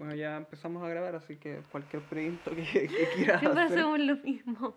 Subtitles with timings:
[0.00, 3.78] Bueno, ya empezamos a grabar, así que cualquier proyecto que, que quieras Siempre hacer.
[3.80, 4.74] hacemos lo mismo.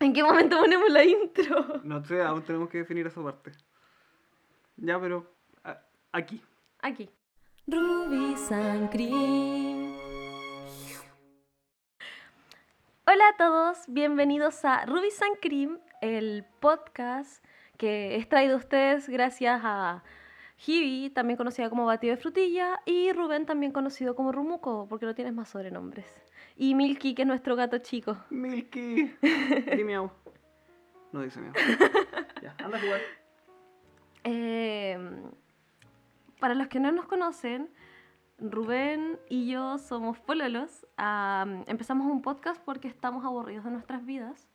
[0.00, 1.82] ¿En qué momento ponemos la intro?
[1.84, 3.52] No sé, aún tenemos que definir esa parte.
[4.78, 5.30] Ya, pero
[5.64, 5.82] a-
[6.12, 6.42] aquí.
[6.80, 7.10] Aquí.
[7.66, 9.98] Ruby San Cream.
[13.06, 17.44] Hola a todos, bienvenidos a Ruby San Cream, el podcast
[17.76, 20.02] que es traído a ustedes gracias a
[20.66, 25.14] Hibi, también conocida como Batido de Frutilla, y Rubén, también conocido como Rumuco, porque no
[25.14, 26.06] tienes más sobrenombres.
[26.56, 28.18] Y Milky, que es nuestro gato chico.
[28.30, 29.14] Milky.
[29.76, 30.10] Di miau.
[31.12, 31.54] No dice miau.
[32.42, 33.00] Ya, anda a jugar.
[34.24, 34.98] Eh,
[36.38, 37.68] para los que no nos conocen,
[38.38, 40.86] Rubén y yo somos pololos.
[40.96, 44.49] Am, empezamos un podcast porque estamos aburridos de nuestras vidas.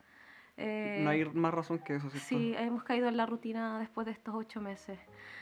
[0.57, 2.27] Eh, No hay más razón que eso, ¿cierto?
[2.27, 4.97] Sí, hemos caído en la rutina después de estos ocho meses.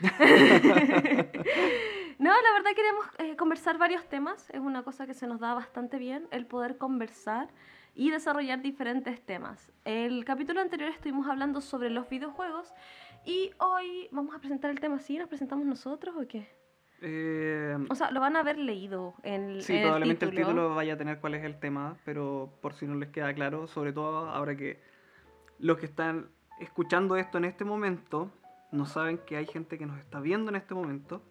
[2.18, 4.50] no, la verdad queremos eh, conversar varios temas.
[4.50, 7.48] Es una cosa que se nos da bastante bien, el poder conversar
[7.94, 9.70] y desarrollar diferentes temas.
[9.84, 12.72] El capítulo anterior estuvimos hablando sobre los videojuegos
[13.24, 15.16] y hoy vamos a presentar el tema así.
[15.18, 16.48] ¿Nos presentamos nosotros o qué?
[17.02, 20.48] Eh, O sea, lo van a haber leído en, sí, en probablemente el título.
[20.48, 23.32] el título vaya a tener cuál es el tema, pero por si no les queda
[23.34, 24.80] claro, sobre todo ahora que
[25.58, 28.30] los que están escuchando esto en este momento
[28.72, 31.22] no saben que hay gente que nos está viendo en este momento.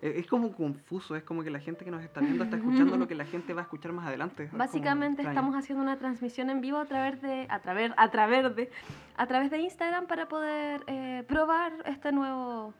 [0.00, 2.96] Eh, Es como confuso, es como que la gente que nos está viendo está escuchando
[2.96, 4.44] lo que la gente va a escuchar más adelante.
[4.44, 8.54] Es Básicamente estamos haciendo una transmisión en vivo a través de a través a través
[8.54, 8.70] de
[9.16, 12.74] a través de Instagram para poder eh, probar este nuevo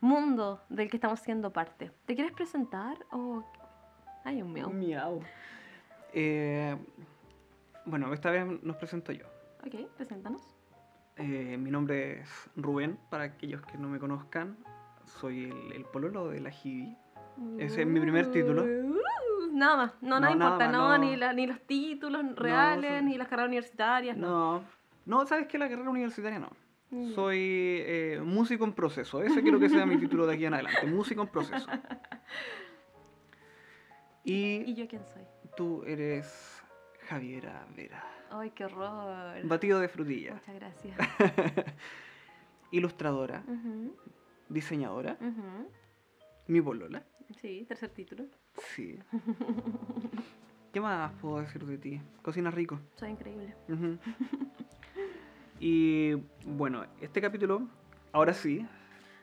[0.00, 1.92] mundo del que estamos siendo parte.
[2.04, 3.44] ¿Te quieres presentar o
[4.24, 4.70] hay un miau?
[4.72, 5.20] Miau.
[6.12, 6.76] Eh,
[7.86, 9.26] bueno, esta vez nos presento yo.
[9.66, 10.42] Ok, preséntanos.
[11.16, 14.56] Eh, mi nombre es Rubén, para aquellos que no me conozcan.
[15.04, 16.96] Soy el, el pololo de la Hibi.
[17.58, 18.64] Ese es mi primer título.
[18.64, 20.98] Uh, nada más, no, No, nada importa, más, no, no.
[20.98, 24.60] Ni, la- ni los títulos reales, ni las carreras universitarias, no.
[24.60, 24.64] No,
[25.06, 25.58] no, ¿sabes qué?
[25.58, 26.50] La carrera universitaria no.
[26.90, 27.12] Mm.
[27.14, 29.22] Soy eh, músico en proceso.
[29.22, 30.86] Ese quiero que sea mi título de aquí en adelante.
[30.86, 31.68] Músico en proceso.
[34.24, 35.22] ¿Y Y yo quién soy?
[35.56, 36.59] tú eres
[37.10, 38.04] Javiera Vera.
[38.30, 39.44] Ay, qué horror.
[39.44, 40.34] Batido de frutilla.
[40.34, 40.96] Muchas gracias.
[42.70, 43.42] Ilustradora.
[44.48, 45.16] Diseñadora.
[45.20, 45.68] ujú.
[46.46, 47.02] Mi polola.
[47.40, 48.26] Sí, tercer título.
[48.74, 48.96] Sí.
[50.72, 52.00] ¿Qué más puedo decir de ti?
[52.22, 52.78] Cocinas rico.
[52.94, 53.56] Soy increíble.
[55.58, 56.14] Y
[56.46, 57.68] bueno, este capítulo,
[58.12, 58.64] ahora sí,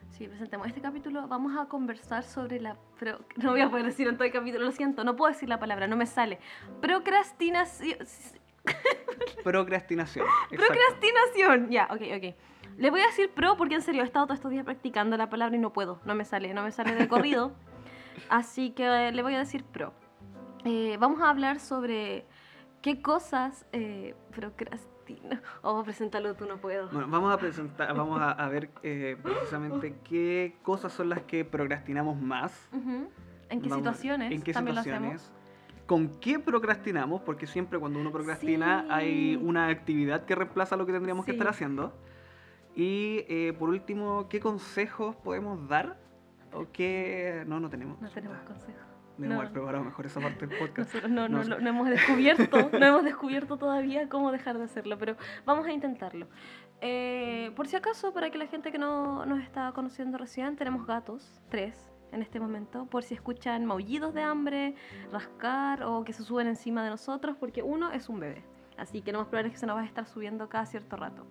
[0.10, 1.28] Sí, presentemos este capítulo.
[1.28, 2.76] Vamos a conversar sobre la.
[3.00, 3.20] Pro...
[3.38, 5.60] No voy a poder decir en todo el capítulo, lo siento, no puedo decir la
[5.60, 6.40] palabra, no me sale.
[6.82, 8.00] Procrastinación.
[9.44, 10.26] procrastinación.
[10.52, 10.74] Exacto.
[10.74, 11.70] Procrastinación.
[11.70, 12.36] Ya, ok, ok.
[12.78, 15.30] Le voy a decir pro porque en serio he estado todos estos días practicando la
[15.30, 17.54] palabra y no puedo, no me sale, no me sale de corrido.
[18.30, 19.94] Así que le voy a decir pro.
[20.64, 22.26] Eh, vamos a hablar sobre
[22.82, 24.16] qué cosas eh,
[25.08, 25.42] procrastina.
[25.64, 26.90] Oh, preséntalo tú, no puedo.
[26.90, 31.44] Bueno, vamos a presentar, vamos a, a ver eh, precisamente qué cosas son las que
[31.46, 32.70] procrastinamos más.
[32.74, 34.32] ¿En qué Vamos- situaciones?
[34.32, 35.22] ¿En qué también lo situaciones?
[35.24, 35.38] hacemos?
[35.86, 37.22] ¿Con qué procrastinamos?
[37.22, 38.88] Porque siempre cuando uno procrastina Sí.
[38.92, 41.94] hay una actividad que reemplaza lo que tendríamos que estar haciendo.
[42.76, 45.98] Y eh, por último, ¿qué consejos podemos dar?
[46.54, 47.44] ¿O qué...?
[47.48, 48.00] No, no tenemos.
[48.02, 48.82] No tenemos consejos.
[49.18, 49.42] Debemos no.
[49.42, 50.94] haber preparado mejor esa parte del podcast.
[50.94, 55.16] Nosotros no, no, no hemos descubierto, no hemos descubierto todavía cómo dejar de hacerlo, pero
[55.46, 56.28] vamos a intentarlo.
[56.82, 60.86] Eh, por si acaso, para que la gente que no nos está conociendo recién, tenemos
[60.86, 64.76] gatos, tres en este momento, por si escuchan maullidos de hambre,
[65.12, 68.44] rascar o que se suben encima de nosotros, porque uno es un bebé,
[68.78, 70.96] así que lo más probable es que se nos va a estar subiendo cada cierto
[70.96, 71.26] rato.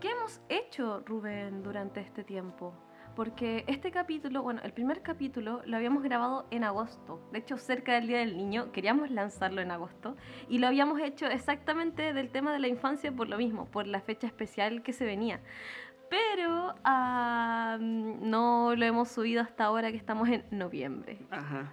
[0.00, 2.74] ¿Qué hemos hecho, Rubén, durante este tiempo?
[3.16, 7.26] Porque este capítulo, bueno, el primer capítulo lo habíamos grabado en agosto.
[7.32, 10.16] De hecho, cerca del Día del Niño, queríamos lanzarlo en agosto.
[10.50, 14.02] Y lo habíamos hecho exactamente del tema de la infancia por lo mismo, por la
[14.02, 15.40] fecha especial que se venía.
[16.10, 21.18] Pero ah, no lo hemos subido hasta ahora que estamos en noviembre.
[21.30, 21.72] Ajá.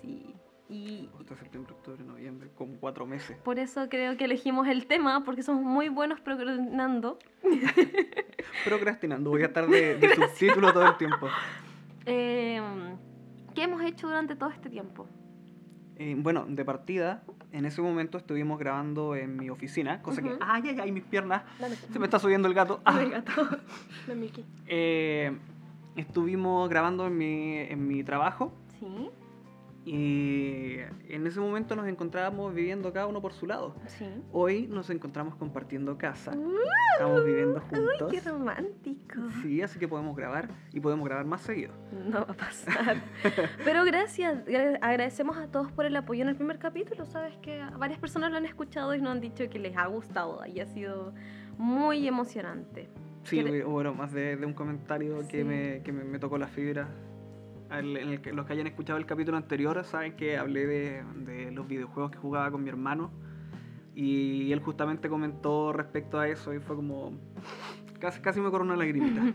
[0.00, 0.34] Sí.
[0.70, 3.36] Y Agosto, septiembre, octubre, noviembre, como cuatro meses.
[3.38, 7.18] por eso creo que elegimos el tema, porque somos muy buenos procrastinando.
[8.64, 11.28] Procrastinando, voy a estar de, de subtítulo todo el tiempo.
[12.06, 12.60] Eh,
[13.54, 15.06] ¿Qué hemos hecho durante todo este tiempo?
[15.96, 17.22] Eh, bueno, de partida,
[17.52, 21.42] en ese momento estuvimos grabando en mi oficina, cosa que, ay, ay, ay, mis piernas,
[21.92, 22.80] se me está subiendo el gato.
[22.84, 22.98] Ah.
[23.04, 23.32] Gato.
[24.08, 24.14] La.
[24.66, 25.36] Eh,
[25.96, 29.10] estuvimos grabando en mi, en mi trabajo Sí.
[29.92, 30.76] Y
[31.08, 33.74] en ese momento nos encontrábamos viviendo cada uno por su lado.
[33.88, 34.06] Sí.
[34.30, 36.30] Hoy nos encontramos compartiendo casa.
[36.92, 37.80] Estamos viviendo juntos.
[38.02, 39.14] ¡Uy, qué romántico!
[39.42, 41.72] Sí, así que podemos grabar y podemos grabar más seguido.
[42.08, 43.02] No va a pasar.
[43.64, 47.04] Pero gracias, gra- agradecemos a todos por el apoyo en el primer capítulo.
[47.04, 50.46] Sabes que varias personas lo han escuchado y nos han dicho que les ha gustado
[50.46, 51.12] y ha sido
[51.58, 52.88] muy emocionante.
[53.24, 55.28] Sí, ¿Quiere- bueno, más de, de un comentario Sí.
[55.28, 56.88] que, me, que me, me tocó la fibra.
[57.70, 61.68] El que, los que hayan escuchado el capítulo anterior saben que hablé de, de los
[61.68, 63.10] videojuegos que jugaba con mi hermano.
[63.94, 67.12] Y él justamente comentó respecto a eso y fue como...
[67.98, 69.22] Casi, casi me corre una lagrimita.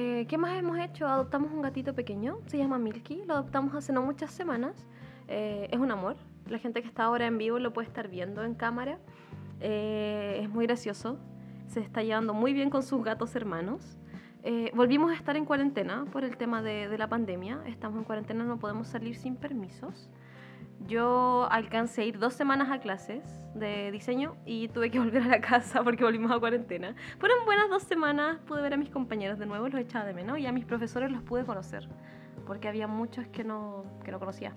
[0.00, 1.08] Eh, ¿Qué más hemos hecho?
[1.08, 4.86] Adoptamos un gatito pequeño, se llama Milky, lo adoptamos hace no muchas semanas.
[5.26, 6.14] Eh, es un amor,
[6.46, 9.00] la gente que está ahora en vivo lo puede estar viendo en cámara.
[9.58, 11.18] Eh, es muy gracioso,
[11.66, 13.98] se está llevando muy bien con sus gatos hermanos.
[14.50, 18.04] Eh, volvimos a estar en cuarentena por el tema de, de la pandemia, estamos en
[18.04, 20.08] cuarentena, no podemos salir sin permisos.
[20.86, 23.22] Yo alcancé a ir dos semanas a clases
[23.54, 26.94] de diseño y tuve que volver a la casa porque volvimos a cuarentena.
[27.18, 30.38] Fueron buenas dos semanas, pude ver a mis compañeros de nuevo, los echaba de menos
[30.38, 31.86] y a mis profesores los pude conocer
[32.46, 34.56] porque había muchos que no, que no conocía.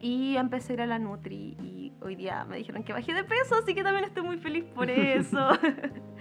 [0.00, 3.24] Y empecé a ir a la Nutri y hoy día me dijeron que bajé de
[3.24, 5.50] peso, así que también estoy muy feliz por eso.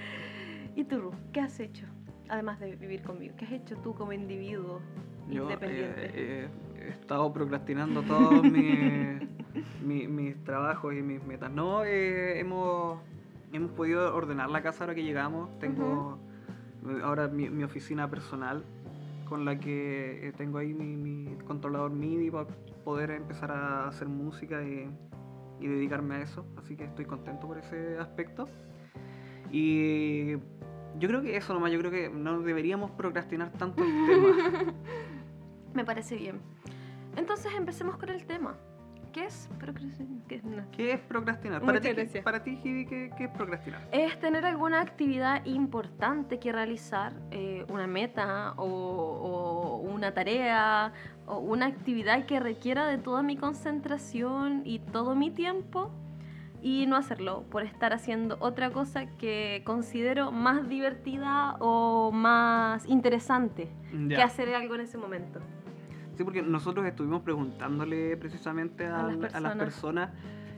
[0.75, 1.87] ¿Y tú, Ru, qué has hecho?
[2.29, 4.79] Además de vivir conmigo, ¿qué has hecho tú como individuo
[5.29, 6.05] Yo independiente?
[6.05, 6.49] eh, eh,
[6.85, 9.21] he estado procrastinando todos mis,
[9.81, 11.51] mi- mis trabajos y mis metas.
[11.51, 12.99] No, eh, hemos,
[13.53, 15.57] hemos podido ordenar la casa ahora que llegamos.
[15.59, 16.19] Tengo
[16.87, 18.63] eh, ahora mi, mi oficina personal
[19.29, 22.47] con la que eh, tengo ahí mi, mi controlador MIDI para
[22.85, 24.89] poder empezar a hacer música y,
[25.59, 26.45] y dedicarme a eso.
[26.57, 28.47] Así que estoy contento por ese aspecto.
[29.51, 30.35] Y
[30.99, 34.73] yo creo que eso nomás, yo creo que no deberíamos procrastinar tanto el tema.
[35.73, 36.39] Me parece bien.
[37.15, 38.57] Entonces empecemos con el tema.
[39.11, 40.21] ¿Qué es procrastinación?
[40.27, 40.43] ¿Qué es?
[40.43, 40.63] No.
[40.71, 41.61] ¿Qué es procrastinar?
[41.61, 42.23] Muchas Para ti, gracias.
[42.23, 43.87] para ti Gibi, ¿qué, qué es procrastinar?
[43.91, 50.93] Es tener alguna actividad importante que realizar, eh, una meta o, o una tarea
[51.25, 55.91] o una actividad que requiera de toda mi concentración y todo mi tiempo
[56.67, 63.69] y no hacerlo por estar haciendo otra cosa que considero más divertida o más interesante
[64.09, 64.25] que Ya.
[64.25, 65.39] hacer algo en ese momento.
[66.15, 69.57] Sí, porque nosotros estuvimos preguntándole precisamente a, A las a las personas.
[69.57, 70.09] personas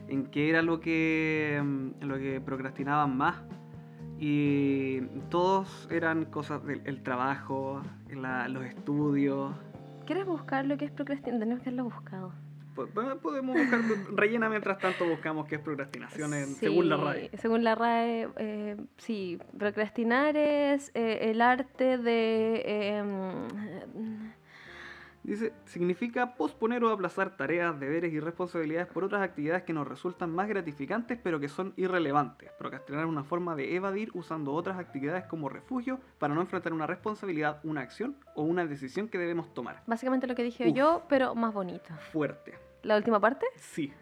[0.08, 3.36] en qué era lo que, mm, lo que procrastinaban más.
[4.18, 9.52] Y todos eran cosas del el trabajo, la- los estudios.
[10.06, 11.38] ¿Quieres buscar lo que es procrastinar?
[11.38, 12.32] Tenemos que haberlo buscado.
[12.74, 13.80] Po- po- Podemos buscar,
[14.14, 17.30] rellena mientras tanto buscamos qué es procrastinación en- según la RAE.
[17.38, 22.62] Según la RAE, eh, sí, procrastinar es eh, el arte de...
[22.64, 23.02] eh,
[25.30, 30.34] Dice, significa posponer o aplazar tareas, deberes y responsabilidades por otras actividades que nos resultan
[30.34, 32.50] más gratificantes pero que son irrelevantes.
[32.58, 36.88] Procrastinar es una forma de evadir usando otras actividades como refugio para no enfrentar una
[36.88, 39.84] responsabilidad, una acción o una decisión que debemos tomar.
[39.86, 40.74] básicamente lo que dije Uf.
[40.74, 41.94] yo, pero más bonito.
[42.10, 42.54] Fuerte.
[42.82, 43.46] La última parte.
[43.54, 43.92] Sí.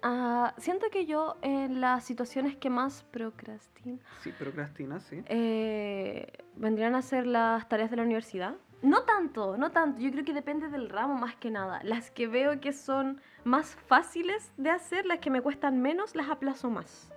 [0.00, 5.24] Ah, siento que yo en las situaciones que más procrastino Sí, procrastina, sí.
[5.26, 8.54] eh, vendrían a ser las tareas de la universidad.
[8.84, 9.98] No tanto, no tanto.
[9.98, 11.80] Yo creo que depende del ramo más que nada.
[11.84, 16.28] Las que veo que son más fáciles de hacer, las que me cuestan menos, las
[16.28, 17.10] aplazo más.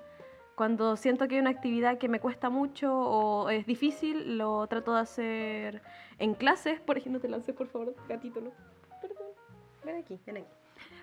[0.56, 4.94] Cuando siento que hay una actividad que me cuesta mucho o es difícil, lo trato
[4.94, 5.82] de hacer
[6.20, 6.80] en clases.
[6.80, 8.52] Por ejemplo, te lancé, por favor, gatito, ¿no?
[9.02, 9.28] Perdón.
[9.84, 10.48] Ven aquí, ven aquí.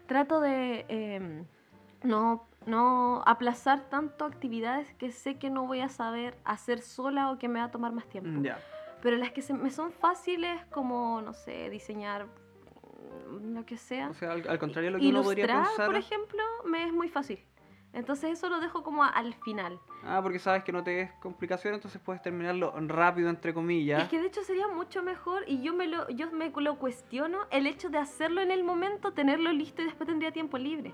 [0.07, 1.45] Trato de em,
[2.03, 7.39] no, no aplazar tanto actividades que sé que no voy a saber hacer sola o
[7.39, 8.43] que me va a tomar más tiempo.
[8.43, 8.59] Ya.
[9.05, 14.09] Pero las que se me son fáciles, como, no sé, diseñar mm, lo que sea.
[14.09, 15.87] O sea, al, al contrario de lo que uno podría Ilustrar, pensar.
[15.87, 17.39] por ejemplo, me es muy fácil.
[17.93, 19.79] Entonces eso lo dejo como a- al final.
[20.03, 24.03] Ah, porque sabes que no te es complicación, entonces puedes terminarlo rápido, entre comillas.
[24.05, 27.41] Es que de hecho sería mucho mejor y yo me lo, yo me lo cuestiono
[27.51, 30.93] el hecho de hacerlo en el momento, tenerlo listo y después tendría tiempo libre.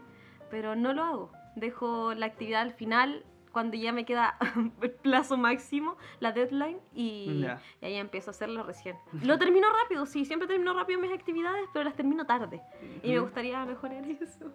[0.50, 1.32] Pero no lo hago.
[1.56, 4.36] Dejo la actividad al final cuando ya me queda
[4.82, 7.44] el plazo máximo, la deadline, y,
[7.80, 8.96] y ahí empiezo a hacerlo recién.
[9.22, 12.60] Lo termino rápido, sí, siempre termino rápido mis actividades, pero las termino tarde.
[13.02, 14.52] Y me gustaría mejorar eso.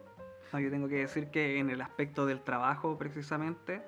[0.54, 3.82] No, yo tengo que decir que en el aspecto del trabajo, precisamente,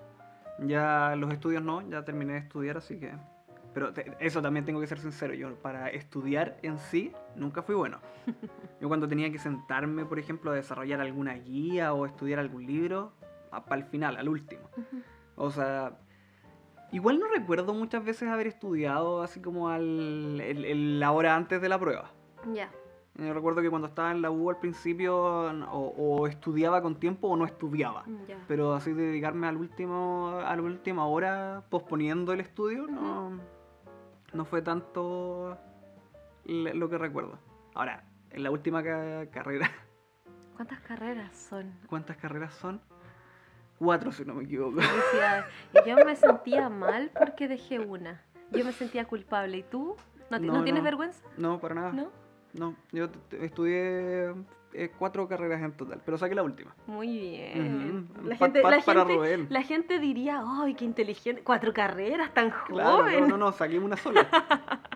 [0.60, 3.14] ya los estudios no, ya terminé de estudiar, así que.
[3.74, 7.76] Pero te- eso también tengo que ser sincero, yo para estudiar en sí nunca fui
[7.76, 8.00] bueno.
[8.82, 13.14] Yo cuando tenía que sentarme, por ejemplo, a desarrollar alguna guía o estudiar algún libro,
[13.50, 14.70] para el final, al último.
[15.36, 15.98] O sea,
[16.92, 21.62] igual no recuerdo muchas veces haber estudiado así como al, el- el- la hora antes
[21.62, 22.12] de la prueba.
[22.54, 22.70] Ya.
[23.16, 27.28] Yo recuerdo que cuando estaba en la U al principio o, o estudiaba con tiempo
[27.30, 28.04] o no estudiaba.
[28.06, 28.38] Mm, Ya.
[28.48, 33.40] Pero así de dedicarme al último, a la última hora posponiendo el estudio, no,
[34.34, 35.58] no fue tanto
[36.46, 37.40] lo que recuerdo.
[37.74, 39.70] Ahora, en la última ca- carrera,
[40.56, 41.72] ¿Cuántas carreras son?
[41.88, 42.82] ¿cuántas carreras son?
[43.80, 44.80] Cuatro, si no me equivoco.
[44.82, 48.22] Y yo me sentía mal porque dejé una.
[48.52, 49.58] Yo me sentía culpable.
[49.58, 49.96] ¿Y tú?
[50.30, 50.86] ¿No, ti- No, ¿no tienes no.
[50.86, 51.24] vergüenza?
[51.38, 51.92] No, para nada.
[51.92, 52.10] ¿No?
[52.54, 53.08] No, yo
[53.40, 54.34] estudié
[54.74, 56.74] eh, cuatro carreras en total, pero saqué la última.
[56.88, 58.08] Muy bien.
[58.24, 59.48] La, gente, pat la, para gente, Rubén.
[59.50, 61.44] la gente diría, ¡ay, qué inteligente!
[61.44, 63.22] Cuatro carreras, tan Claro, joven.
[63.22, 64.28] no, no, no, saqué una sola.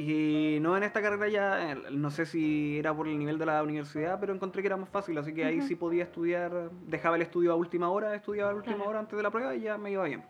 [0.00, 3.60] Y no en esta carrera ya, no sé si era por el nivel de la
[3.64, 7.22] universidad, pero encontré que era más fácil, así que ahí sí podía estudiar, dejaba el
[7.22, 8.90] estudio a última hora, estudiaba a última Claro.
[8.90, 10.22] hora antes de la prueba y ya me iba bien.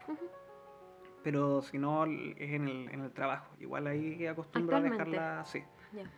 [1.23, 3.55] Pero si no, es en el, en el trabajo.
[3.61, 5.63] Igual ahí acostumbro a dejarla así.
[5.93, 6.11] Ya.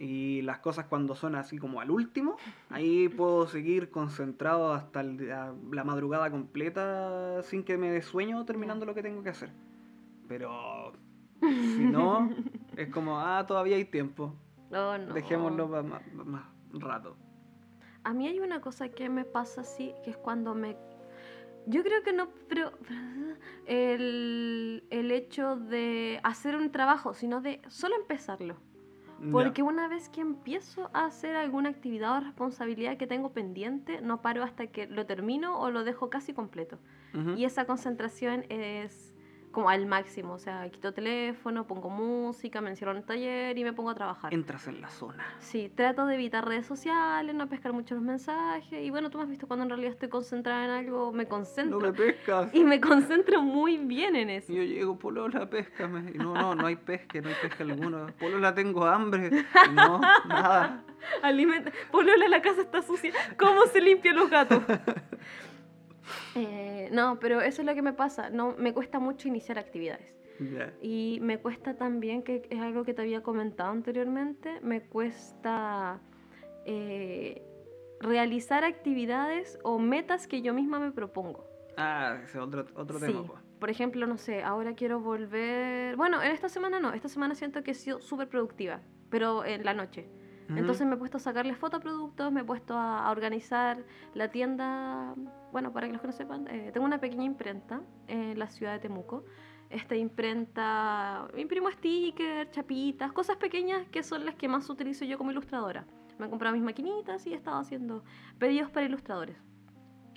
[0.00, 2.38] Y las cosas cuando son así como al último,
[2.70, 8.84] ahí puedo seguir concentrado hasta el la madrugada completa sin que me dé sueño terminando
[8.84, 9.50] lo que tengo que hacer.
[10.26, 10.92] Pero
[11.40, 12.30] si no,
[12.76, 14.34] es como, ah, todavía hay tiempo.
[14.70, 15.14] Oh, no.
[15.14, 17.16] Dejémoslo para más, más rato.
[18.04, 20.76] A mí hay una cosa que me pasa así, que es cuando me...
[21.66, 22.72] Yo creo que no, pero
[23.66, 28.56] el, el hecho de hacer un trabajo, sino de solo empezarlo.
[29.32, 34.22] Porque una vez que empiezo a hacer alguna actividad o responsabilidad que tengo pendiente, no
[34.22, 36.78] paro hasta que lo termino o lo dejo casi completo.
[37.14, 37.30] Ujú.
[37.30, 39.12] Y esa concentración es
[39.52, 40.34] como al máximo.
[40.34, 43.94] O sea, quito teléfono, pongo música, me encierro en el taller y me pongo a
[43.94, 44.32] trabajar.
[44.34, 45.24] Entras en la zona.
[45.40, 48.82] Sí, trato de evitar redes sociales, no pescar mucho los mensajes.
[48.84, 51.28] Y bueno, tú me has visto cuando en realidad estoy concentrada en algo, me No
[51.28, 51.80] concentro.
[51.80, 52.54] me pescas.
[52.54, 54.52] Y me concentro muy bien en eso.
[54.52, 56.10] Y yo llego, Polola, péscame.
[56.14, 58.06] Y no, no, no hay pesca, no hay pesca alguna.
[58.18, 59.30] Polola, tengo hambre.
[59.70, 60.82] Y no, nada.
[61.22, 61.72] Alimenta.
[61.90, 63.12] Polola, la casa está sucia.
[63.38, 64.62] ¿Cómo se limpian los gatos?
[66.34, 68.30] Eh, no, pero eso es lo que me pasa.
[68.30, 70.14] No, me cuesta mucho iniciar actividades.
[70.80, 76.00] Y me cuesta también, que es algo que te había comentado anteriormente, me cuesta
[76.64, 77.42] eh,
[78.00, 81.44] realizar actividades o metas que yo misma me propongo.
[81.76, 83.06] Ah, ese es otro, otro Sí.
[83.06, 83.24] tema.
[83.26, 83.40] pues.
[83.58, 85.96] Por ejemplo, no sé, ahora quiero volver...
[85.96, 89.64] Bueno, en esta semana no, esta semana siento que he sido súper productiva, pero en
[89.64, 90.08] la noche.
[90.56, 93.84] Entonces me he puesto a sacarle fotos a productos, me he puesto a, a organizar
[94.14, 95.14] la tienda.
[95.52, 98.72] Bueno, para que los que no sepan, eh, tengo una pequeña imprenta en la ciudad
[98.72, 99.24] de Temuco.
[99.68, 105.30] Esta imprenta, imprimo stickers, chapitas, cosas pequeñas que son las que más utilizo yo como
[105.30, 105.86] ilustradora.
[106.18, 108.02] Me he comprado mis maquinitas y he estado haciendo
[108.38, 109.36] pedidos para ilustradores.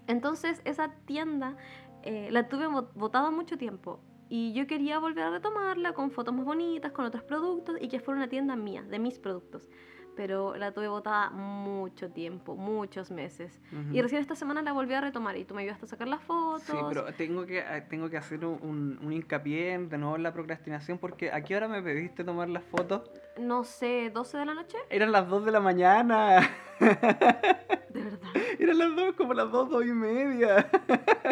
[0.08, 1.58] Entonces esa tienda
[2.04, 6.34] eh, la tuve bot- botada mucho tiempo y yo quería volver a retomarla con fotos
[6.34, 9.68] más bonitas, con otros productos y que fuera una tienda mía, de mis productos.
[10.16, 13.62] Pero la tuve botada mucho tiempo, muchos meses.
[13.92, 16.22] Y recién esta semana la volví a retomar y tú me ayudaste a sacar las
[16.22, 16.64] fotos.
[16.64, 20.16] Sí, pero tengo que, eh, tengo que hacer un, un- un hincapié en, de nuevo
[20.18, 23.10] en la procrastinación porque ¿a qué hora me pediste tomar las fotos?
[23.40, 26.40] No sé, 12 de la noche, Eran las 2 de la mañana.
[26.82, 28.20] de verdad.
[28.60, 30.70] Eran las 2, como las 2, 2 y media.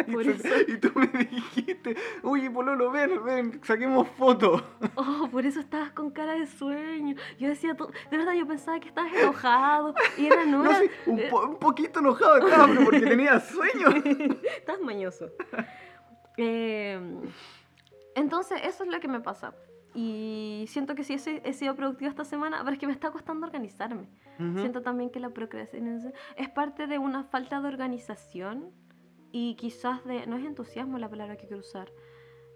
[0.06, 0.48] y, Por tú- eso.
[0.68, 4.62] y tú me dijiste, oye, Pololo, ven, ven, saquemos fotos.
[4.94, 7.16] Oh, por eso estabas con cara de sueño.
[7.38, 9.94] Yo decía, tú- de verdad, yo pensaba que estabas enojado.
[10.16, 13.88] Y era no, No sé, un, po- un poquito enojado estaba, pero porque tenía sueño.
[14.56, 15.30] Estás mañoso.
[16.36, 17.00] Eh,
[18.14, 19.54] entonces, eso es lo que me pasa.
[19.94, 23.46] Y siento que sí he, sido productiva esta semana, pero es que me está costando
[23.46, 24.08] organizarme.
[24.38, 24.60] Ujú.
[24.60, 28.70] Siento también que la procrastinación es parte de una falta de organización
[29.32, 30.26] y quizás de...
[30.26, 31.90] No es entusiasmo la palabra que quiero usar.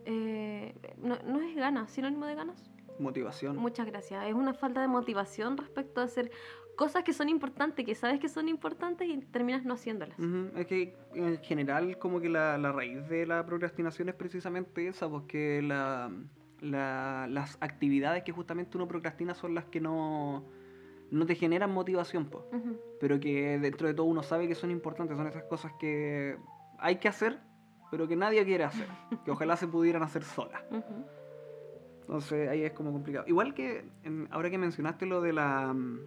[0.05, 2.71] Eh, no, no es ganas, sinónimo de ganas.
[2.99, 3.57] Motivación.
[3.57, 4.25] Muchas gracias.
[4.26, 6.31] Es una falta de motivación respecto a hacer
[6.76, 10.19] cosas que son importantes, que sabes que son importantes y terminas no haciéndolas.
[10.19, 14.87] Ujú, Es que en general como que la, la raíz de la procrastinación es precisamente
[14.88, 16.11] esa, porque la,
[16.64, 20.44] la- las actividades que justamente uno procrastina son las que no,
[21.11, 22.47] no te generan motivación, po,
[23.00, 26.37] pero que dentro de todo uno sabe que son importantes, son esas cosas que
[26.78, 27.38] hay que hacer,
[27.90, 28.87] pero que nadie quiere hacer,
[29.25, 30.62] que ojalá se pudieran hacer solas.
[32.00, 33.25] Entonces ahí es como complicado.
[33.28, 33.85] Igual que
[34.30, 36.00] ahora que mencionaste lo de la mm,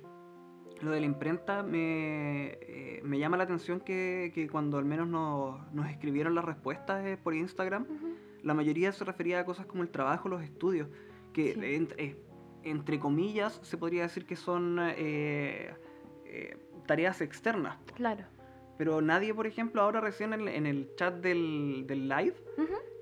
[0.81, 5.07] lo de la imprenta, me, eh, me llama la atención que, que cuando al menos
[5.07, 7.87] nos, nos escribieron las respuestas eh, por Instagram.
[8.47, 10.87] La mayoría se refería a cosas como el trabajo, los estudios,
[11.33, 11.59] que Sí.
[11.97, 12.15] eh,
[12.63, 15.73] entre comillas se podría decir que son eh,
[16.25, 17.77] eh, tareas externas.
[17.95, 18.23] Claro.
[18.77, 22.35] Pero nadie, por ejemplo, ahora recién en, en el chat del, del live,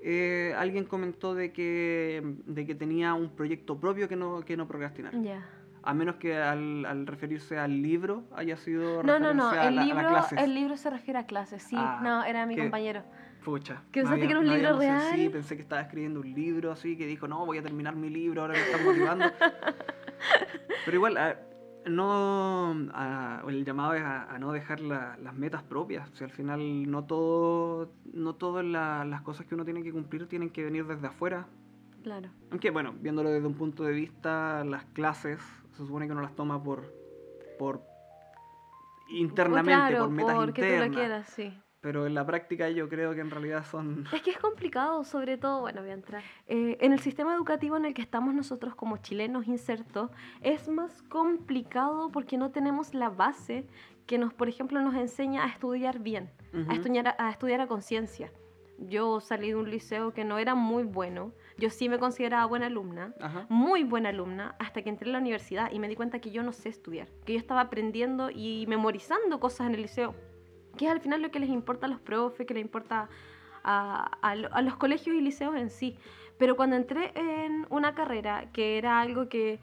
[0.02, 4.66] eh, alguien comentó de que, de que tenía un proyecto propio que no, que no
[4.66, 5.12] procrastinar.
[5.22, 5.44] Ya.
[5.86, 9.50] A menos que al, al referirse al libro haya sido No, no, no.
[9.50, 10.38] a El la- a las libro, clases.
[10.42, 11.76] el libro se refiere a clases, sí.
[11.78, 13.04] Ah, no, era mi que- compañero.
[13.44, 13.82] Pucha.
[13.92, 15.14] ¿Que pensaste que era un libro real?
[15.14, 18.10] Sí, pensé que estaba escribiendo un libro así, que dijo, no, voy a terminar mi
[18.10, 19.24] libro, ahora me están motivando.
[20.84, 21.36] Pero igual, a-
[21.88, 26.10] no, a- el llamado es a, a no dejar la- las metas propias.
[26.10, 29.92] O sea, al final no todo, no todas la- las cosas que uno tiene que
[29.92, 31.46] cumplir tienen que venir desde afuera.
[32.06, 32.28] Claro.
[32.52, 35.40] Aunque bueno, viéndolo desde un punto de vista, las clases
[35.72, 36.84] se supone que uno las toma por,
[37.58, 37.82] por
[39.08, 40.96] internamente, Claro, por metas porque tú lo internas.
[40.96, 41.60] quieras, sí.
[41.80, 44.06] Pero en la práctica yo creo que en realidad son...
[44.12, 46.22] Es que es complicado, sobre todo, bueno, voy a entrar.
[46.46, 51.02] Eh, en el sistema educativo en el que estamos nosotros como chilenos insertos, es más
[51.02, 53.66] complicado porque no tenemos la base
[54.06, 56.70] que nos, por ejemplo, nos enseña a estudiar bien, Ujú.
[56.70, 58.30] a estudiar a, a estudiar a conciencia.
[58.78, 62.66] Yo salí de un liceo que no era muy bueno, yo sí me consideraba buena
[62.66, 63.46] alumna, Ajá.
[63.48, 66.42] muy buena alumna hasta que entré a la universidad y me di cuenta que yo
[66.42, 70.14] no sé estudiar, que yo estaba aprendiendo y memorizando cosas en el liceo,
[70.76, 73.08] que es al final lo que les importa a los profes, que les importa
[73.64, 75.96] a, a lo- a los colegios y liceos en sí.
[76.38, 79.58] Pero cuando entré en una carrera que era algo que,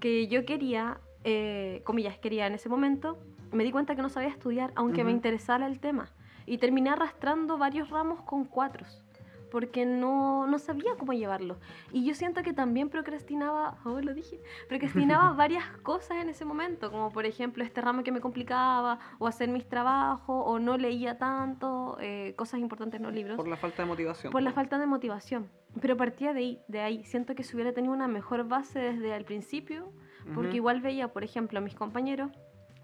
[0.00, 3.18] que yo quería, eh, comillas, quería en ese momento,
[3.52, 6.10] me di cuenta que no sabía estudiar, aunque me interesara el tema.
[6.46, 9.04] Y terminé arrastrando varios ramos con cuatros,
[9.50, 11.56] porque no, no sabía cómo llevarlo.
[11.92, 16.90] Y yo siento que también procrastinaba, oh, lo dije, procrastinaba varias cosas en ese momento,
[16.90, 21.18] como por ejemplo este ramo que me complicaba, o hacer mis trabajos, o no leía
[21.18, 24.32] tanto, eh, cosas importantes en los libros, Por la falta de motivación.
[24.32, 25.48] por la falta de motivación.
[25.80, 27.04] Pero partía de ahí, de ahí.
[27.04, 29.92] Siento que si hubiera tenido una mejor base desde el principio,
[30.34, 30.56] porque Ujú.
[30.56, 32.30] igual veía, por ejemplo, a mis compañeros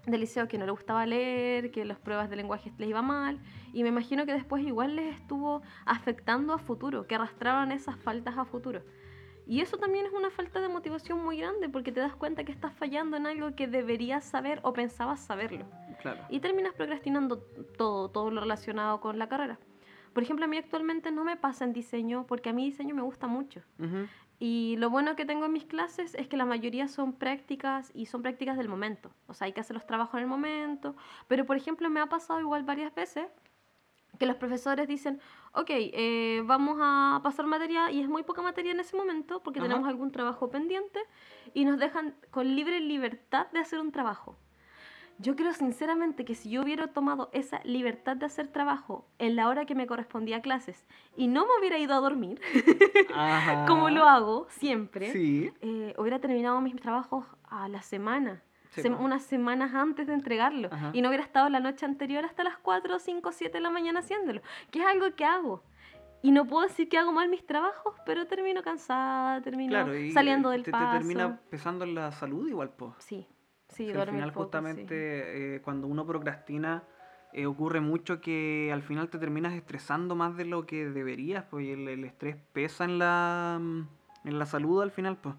[0.05, 3.39] del liceo que no les gustaba leer, que las pruebas de lenguaje les iba mal,
[3.71, 8.37] y me imagino que después igual les estuvo afectando a futuro, que arrastraban esas faltas
[8.37, 8.83] a futuro.
[9.45, 12.51] Y eso también es una falta de motivación muy grande, porque te das cuenta que
[12.51, 15.65] estás fallando en algo que deberías saber o pensabas saberlo.
[16.01, 16.21] Claro.
[16.29, 17.39] Y terminas procrastinando
[17.77, 19.59] todo, todo lo relacionado con la carrera.
[20.13, 23.01] Por ejemplo, a mí actualmente no me pasa en diseño, porque a mí diseño me
[23.01, 23.61] gusta mucho.
[23.79, 24.07] Ujú.
[24.45, 28.07] Y lo bueno que tengo en mis clases es que la mayoría son prácticas y
[28.07, 29.09] son prácticas del momento.
[29.27, 30.97] O sea, hay que hacer los trabajos en el momento.
[31.29, 33.25] Pero, por ejemplo, me ha pasado igual varias veces
[34.19, 35.21] que los profesores dicen,
[35.53, 39.61] ok, eh, vamos a pasar materia y es muy poca materia en ese momento porque
[39.61, 39.69] Ajá.
[39.69, 40.99] tenemos algún trabajo pendiente
[41.53, 44.35] y nos dejan con libre libertad de hacer un trabajo.
[45.23, 49.47] Yo creo sinceramente que si yo hubiera tomado esa libertad de hacer trabajo en la
[49.47, 52.41] hora que me correspondía a clases y no me hubiera ido a dormir,
[53.67, 55.51] como lo hago siempre, Sí.
[55.61, 58.97] eh, hubiera terminado mis trabajos a la semana, Sí, po.
[58.97, 60.89] unas semanas antes de entregarlo, Ajá.
[60.93, 63.99] y no hubiera estado la noche anterior hasta las 4, 5, 7 de la mañana
[64.01, 65.63] haciéndolo, que es algo que hago.
[66.21, 70.11] Y no puedo decir que hago mal mis trabajos, pero termino cansada, termino Claro, y
[70.11, 70.97] saliendo te, del te paso.
[70.97, 72.95] termina pesando en la salud igual, po.
[72.97, 73.27] Sí,
[73.73, 74.45] sí, al final poco, sí.
[74.45, 76.83] justamente eh, cuando uno procrastina
[77.31, 81.65] eh, ocurre mucho que al final te terminas estresando más de lo que deberías, pues
[81.65, 83.81] y el, el estrés pesa en la, mm,
[84.25, 85.35] en la salud al final, pues.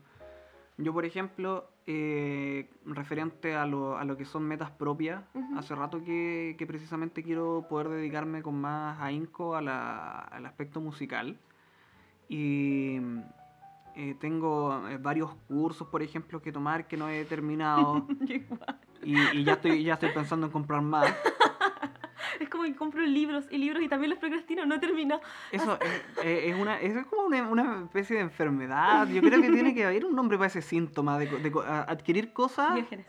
[0.76, 5.56] Yo, por ejemplo, eh, referente a lo, a lo que son metas propias, Ujú.
[5.56, 10.80] hace rato que, que precisamente quiero poder dedicarme con más ahínco a la- al aspecto
[10.80, 11.38] musical.
[12.28, 13.20] Y mm,
[13.96, 18.07] eh, tengo eh, varios cursos, por ejemplo, que tomar que no he terminado.
[19.02, 21.14] Y, y ya estoy ya estoy pensando en comprar más.
[22.40, 25.20] Es como que compro libros y libros y también los procrastino, no termino.
[25.52, 29.07] Eso es, es- es una, es como una, una especie de enfermedad.
[29.09, 32.33] Yo creo que tiene que haber un nombre para ese síntoma de, de a- adquirir
[32.33, 32.74] cosas.
[32.74, 33.07] Diógenes.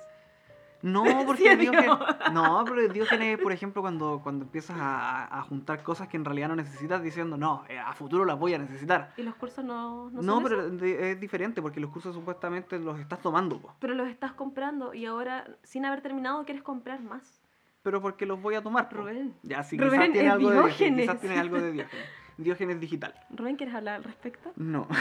[0.85, 1.89] No, porque Diógenes,
[2.31, 6.55] no, pero Diógenes, por ejemplo, cuando, cuando empiezas a, juntar cosas que en realidad no
[6.55, 9.11] necesitas diciendo, no, eh, a futuro las voy a necesitar.
[9.17, 10.85] ¿Y los cursos no, no, No, son pero eso?
[10.85, 13.73] es diferente porque los cursos supuestamente los estás tomando, po.
[13.79, 17.41] Pero los estás comprando y ahora, sin haber terminado, quieres comprar más.
[17.81, 18.87] pero porque los voy a tomar.
[18.87, 18.97] po.
[18.97, 19.33] Rubén.
[19.41, 21.01] Ya, sí, Rubén, quizás tiene algo de Diógenes.
[21.01, 22.05] Quizás tiene algo de Diógenes.
[22.37, 23.15] Diógenes digital.
[23.31, 24.51] Rubén, ¿quieres hablar al respecto?
[24.55, 24.87] No.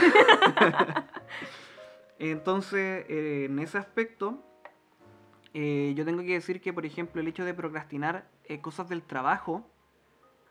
[2.18, 4.42] Entonces, eh, en ese aspecto,
[5.54, 9.02] eh, yo tengo que decir que, por ejemplo, el hecho de procrastinar eh, cosas del
[9.02, 9.66] trabajo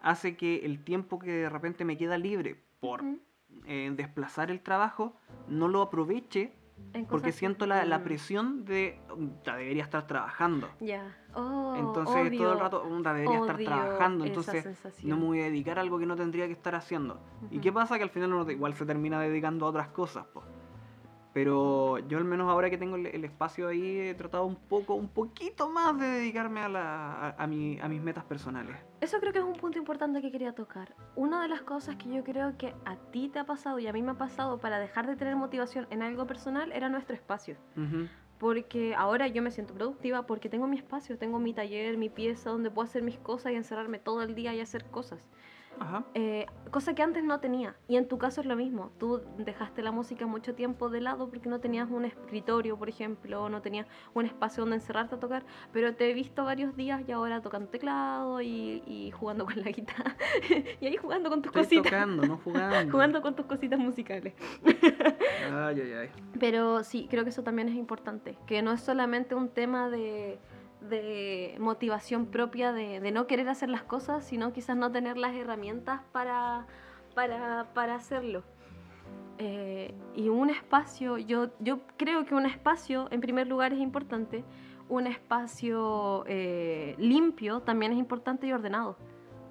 [0.02, 3.20] hace que el tiempo que de repente me queda libre por Mm.
[3.66, 5.16] eh, desplazar el trabajo
[5.48, 6.54] no lo aproveche
[7.10, 10.70] porque siento la, la presión de "Mm, ya debería estar trabajando.
[10.80, 11.16] Ya.
[11.36, 14.66] Oh, Entonces todo el rato "Mm, ya debería estar trabajando, entonces
[15.04, 17.20] no me voy a dedicar a algo que no tendría que estar haciendo.
[17.52, 17.62] ¿Y Ujú.
[17.62, 17.98] qué pasa?
[17.98, 20.44] Que al final uno igual se termina dedicando a otras cosas, po.
[21.34, 24.94] Pero yo al menos ahora que tengo el, el espacio ahí he tratado un poco,
[24.94, 28.76] un poquito más de dedicarme a, la, a, a mi- a mis metas personales.
[29.02, 30.94] Eso creo que es un punto importante que quería tocar.
[31.16, 33.94] Una de las cosas que yo creo que a ti te ha pasado y a
[33.94, 37.58] mí me ha pasado para dejar de tener motivación en algo personal era nuestro espacio.
[38.40, 42.50] Porque ahora yo me siento productiva porque tengo mi espacio, tengo mi taller, mi pieza
[42.50, 45.30] donde puedo hacer mis cosas y encerrarme todo el día y hacer cosas.
[45.80, 46.04] Ajá.
[46.14, 47.76] Eh, cosa que antes no tenía.
[47.88, 48.92] Y en tu caso es lo mismo.
[49.00, 53.50] Tú dejaste la música mucho tiempo de lado porque no tenías un escritorio, por ejemplo,
[53.50, 55.44] no tenías un espacio donde encerrarte a tocar.
[55.72, 59.72] Pero te he visto varios días y ahora tocando teclado y, y jugando con la
[59.72, 60.16] guitarra.
[60.82, 61.92] y ahí jugando con tus Estoy cositas.
[61.92, 62.92] tocando, no jugando.
[62.92, 64.34] jugando con tus cositas musicales.
[65.52, 66.10] Ay, ay, ay.
[66.40, 68.38] Pero sí, creo que eso también es importante.
[68.48, 70.40] Que no es solamente un tema de,
[70.90, 75.36] de motivación propia de, de no querer hacer las cosas, sino quizás no tener las
[75.36, 76.68] herramientas para,
[77.16, 78.44] para, para hacerlo.
[79.38, 84.44] Eh, y un espacio, yo, yo creo que un espacio, en primer lugar, es importante.
[84.90, 88.98] Un espacio eh, limpio también es importante y ordenado.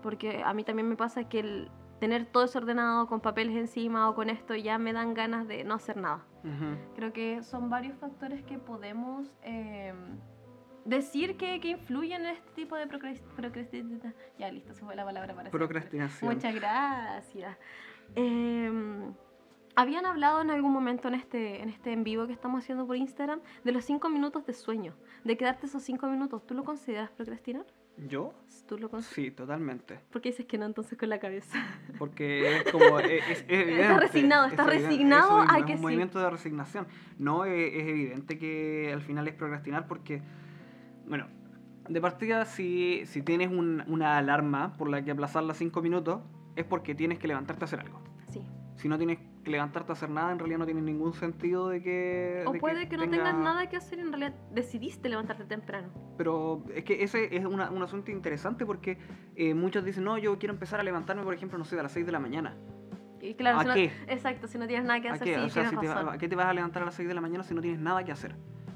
[0.02, 4.14] Porque a mí también me pasa que el tener todo desordenado con papeles encima o
[4.14, 6.24] con esto ya me dan ganas de no hacer nada.
[6.42, 6.76] Ujú.
[6.96, 9.94] Creo que son varios factores que podemos eh,
[10.84, 14.14] decir que, que influyen en este tipo de procrastinación.
[14.38, 15.58] Ya, listo, se fue la palabra para siempre.
[15.58, 16.34] Procrastinación.
[16.34, 17.56] Muchas gracias.
[18.14, 19.12] Eh,
[19.74, 22.96] habían hablado en algún momento en este, en este en vivo que estamos haciendo por
[22.96, 26.46] Instagram de los cinco minutos de sueño, de quedarte esos cinco minutos.
[26.46, 27.64] ¿Tú lo consideras procrastinar?
[28.08, 28.32] ¿Yo?
[28.66, 29.14] ¿Tú lo consideras?
[29.14, 30.00] Sí, totalmente.
[30.10, 31.58] ¿Por qué dices que no entonces con la cabeza?
[31.98, 32.98] Porque es como.
[33.00, 34.88] Es, es evidente, resignado, es está evidente.
[34.88, 35.82] resignado Eso mismo, a es que un sí.
[35.82, 36.86] movimiento de resignación.
[37.18, 40.22] No, es, es evidente que al final es procrastinar porque.
[41.12, 41.26] Bueno,
[41.90, 46.22] de partida, si, si tienes un- una alarma por la que aplazarla cinco minutos,
[46.56, 48.00] es porque tienes que levantarte a hacer algo.
[48.30, 48.40] Sí.
[48.76, 51.82] Si no tienes que levantarte a hacer nada, en realidad no tiene ningún sentido de
[51.82, 52.44] que.
[52.46, 55.90] O de puede que no tenga- tengas nada que hacer, en realidad decidiste levantarte temprano.
[56.16, 58.96] Pero es que ese es una- un asunto interesante porque
[59.36, 61.92] eh, muchos dicen, no, yo quiero empezar a levantarme, por ejemplo, no sé, a las
[61.92, 62.56] 6 de la mañana.
[63.20, 63.92] Y claro, ¿A si no- qué?
[64.08, 65.34] exacto, si no tienes nada que ¿A hacer, qué?
[65.34, 65.86] sí, O sea, si te.
[65.88, 67.80] ¿a qué te vas a levantar a las 6 de la mañana si no tienes
[67.80, 68.34] nada que hacer?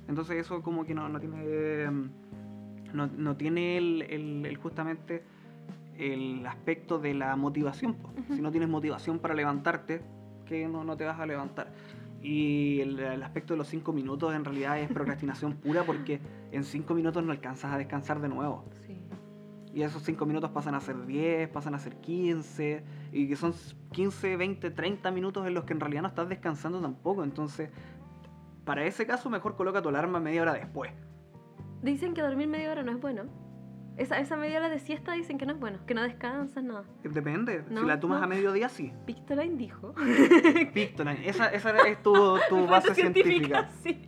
[0.08, 1.90] Entonces eso como que no, no tiene eh,
[2.92, 5.24] no, no tiene el, el- el justamente
[5.98, 7.94] el aspecto de la motivación.
[7.94, 8.10] po.
[8.34, 10.02] Si no tienes motivación para levantarte,
[10.44, 11.72] que no, no te vas a levantar.
[12.22, 16.20] Y el, el aspecto de los 5 minutos en realidad es procrastinación pura porque
[16.52, 18.64] en 5 minutos no alcanzas a descansar de nuevo.
[18.86, 19.00] Sí.
[19.74, 23.52] Y esos 5 minutos pasan a ser 10, pasan a ser 15, y que son
[23.92, 27.22] 15, 20, 30 minutos en los que en realidad no estás descansando tampoco.
[27.24, 27.68] Entonces,
[28.66, 30.92] para ese caso, mejor coloca tu alarma media hora después.
[31.82, 33.24] Dicen que dormir media hora no es bueno.
[33.96, 36.84] Esa, esa media hora de siesta dicen que no es bueno, que no descansas, nada.
[37.04, 37.64] Depende.
[37.70, 38.24] No, si la tomas no.
[38.24, 38.92] a mediodía, sí.
[39.06, 39.94] Pictoline dijo.
[40.74, 41.26] Pictoline.
[41.26, 42.12] Esa, esa es tu,
[42.48, 43.70] tu base científica.
[43.82, 44.04] sí.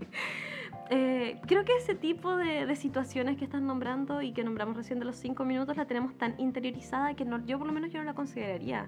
[0.90, 4.98] Eh, creo que ese tipo de, de situaciones que estás nombrando y que nombramos recién
[4.98, 7.98] de los cinco minutos la tenemos tan interiorizada que no, yo por lo menos yo
[7.98, 8.86] no la consideraría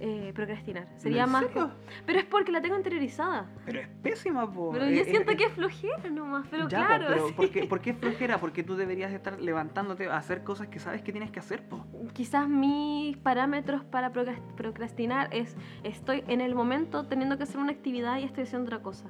[0.00, 0.86] eh, procrastinar.
[0.96, 1.46] Sería ¿En más...
[1.46, 1.70] serio?
[2.06, 3.46] Pero es porque la tengo interiorizada.
[3.64, 4.70] Pero es pésima, po.
[4.72, 7.04] Pero Eh, yo eh, siento eh, que es flojera nomás, pero ya, po, claro.
[7.08, 7.34] pero sí.
[7.34, 8.38] ¿por, qué, por qué es flojera?
[8.38, 11.84] Porque tú deberías estar levantándote a hacer cosas que sabes que tienes que hacer, po.
[12.12, 17.72] Quizás mis parámetros para procras- procrastinar es estoy en el momento teniendo que hacer una
[17.72, 19.08] actividad y estoy haciendo otra cosa.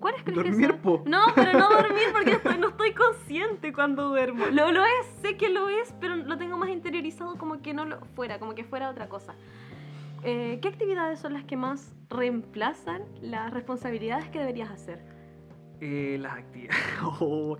[0.00, 0.78] ¿Cuáles crees que Dormir, son?
[0.80, 1.02] po.
[1.06, 4.44] No, pero no dormir porque estoy- no estoy consciente cuando duermo.
[4.52, 7.86] Lo, lo es, sé que lo es, pero lo tengo más interiorizado como que no
[7.86, 9.34] lo fuera, como que fuera otra cosa.
[10.24, 15.04] Eh, ¿Qué actividades son las que más reemplazan las responsabilidades que deberías hacer?
[15.80, 16.80] Eh, las actividades.
[17.20, 17.58] Oh,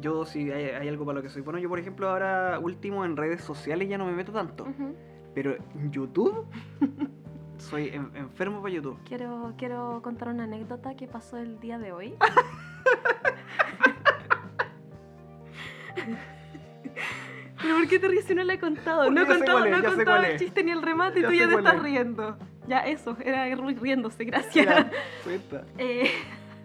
[0.00, 1.58] yo sí, hay, hay algo para lo que soy bueno.
[1.58, 4.64] Yo, por ejemplo, ahora último en redes sociales ya no me meto tanto.
[4.64, 4.94] Ujú.
[5.34, 6.46] Pero en YouTube,
[7.58, 8.98] soy en- enfermo para YouTube.
[9.04, 12.14] Quiero, quiero contar una anécdota que pasó el día de hoy.
[17.86, 19.10] ¿Pero por qué te ríes si no la he contado?
[19.10, 21.54] No he contado, no he contado el chiste ni el remate y tú ya te
[21.54, 21.82] estás es.
[21.82, 22.36] riendo.
[22.68, 24.86] Ya, eso, era Rui riéndose, gracias.
[25.78, 26.10] Eh,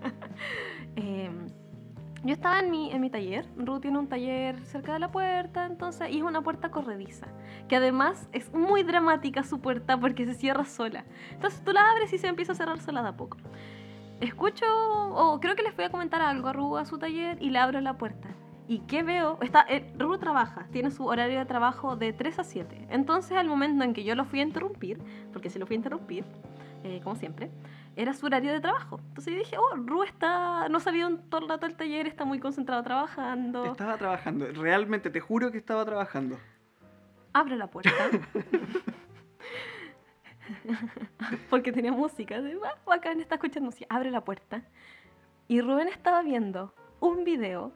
[0.95, 1.47] em,
[2.23, 3.45] yo estaba en mi, en mi taller.
[3.57, 7.27] Ru tiene un taller cerca de la puerta, entonces, y es una puerta corrediza.
[7.67, 11.05] Que además es muy dramática su puerta porque se cierra sola.
[11.31, 13.37] Entonces tú la abres y se empieza a cerrar sola de a poco.
[14.19, 17.49] Escucho, o creo que les voy a comentar algo a Ru a su taller y
[17.49, 18.29] le abro la puerta.
[18.71, 19.37] ¿Y qué veo?
[19.41, 22.87] Está, eh, Ru trabaja, tiene su horario de trabajo de 3 a 7.
[22.89, 24.97] Entonces, al momento en que yo lo fui a interrumpir,
[25.33, 26.23] porque si lo fui a interrumpir,
[26.85, 27.51] eh, como siempre,
[27.97, 29.01] era su horario de trabajo.
[29.09, 32.23] Entonces yo dije, oh, Ru está, no ha salido todo el rato del taller, está
[32.23, 33.65] muy concentrado trabajando.
[33.65, 34.45] Estaba trabajando.
[34.53, 36.37] Realmente, te juro que estaba trabajando.
[37.33, 37.91] Abre la puerta.
[41.49, 42.41] Porque tenía música.
[42.41, 43.93] De, "Ah, bacán, está escuchando música.
[43.93, 44.63] Abre la puerta.
[45.49, 47.73] Y Rubén estaba viendo un video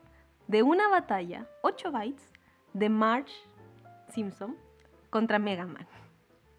[0.48, 2.32] de una batalla, 8 bytes,
[2.74, 3.34] de Marge
[4.14, 4.56] Simpson
[5.10, 5.88] contra Mega Man.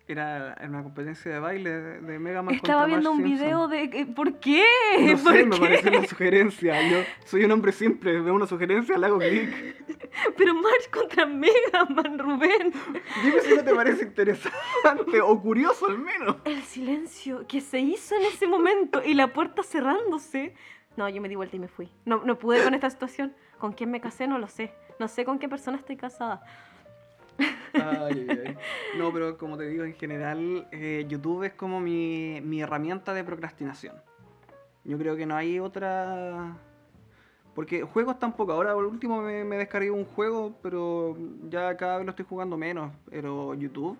[0.08, 3.68] Era una competencia de baile de, de Mega Man Estaba contra viendo un Marge video
[3.68, 4.06] Simpson.
[4.06, 4.14] de...
[4.14, 4.64] ¿Por qué?
[5.00, 5.60] No ¿Por sé, me qué?
[5.60, 6.88] pareció una sugerencia.
[6.88, 9.50] Yo soy un hombre simple, veo una sugerencia, le hago clic.
[10.36, 12.72] Pero March contra Mega Man, Rubén.
[13.24, 16.36] Dime si no te parece interesante o curioso al menos.
[16.44, 20.54] El silencio que se hizo en ese momento y la puerta cerrándose.
[20.96, 21.90] No, yo me di vuelta y me fui.
[22.04, 23.34] No, no pude con esta situación.
[23.58, 24.26] ¿Con quién me casé?
[24.26, 24.72] No lo sé.
[24.98, 26.42] No sé con qué persona estoy casada.
[27.74, 28.56] Ay, ay, ay.
[28.98, 33.24] No, pero como te digo, en general, eh, YouTube es como mi, mi herramienta de
[33.24, 33.94] procrastinación.
[34.84, 36.56] Yo creo que no hay otra.
[37.54, 38.52] Porque juegos tampoco.
[38.52, 41.16] Ahora, por último, me, me descargué un juego, pero
[41.48, 42.92] ya cada vez lo estoy jugando menos.
[43.10, 43.98] Pero YouTube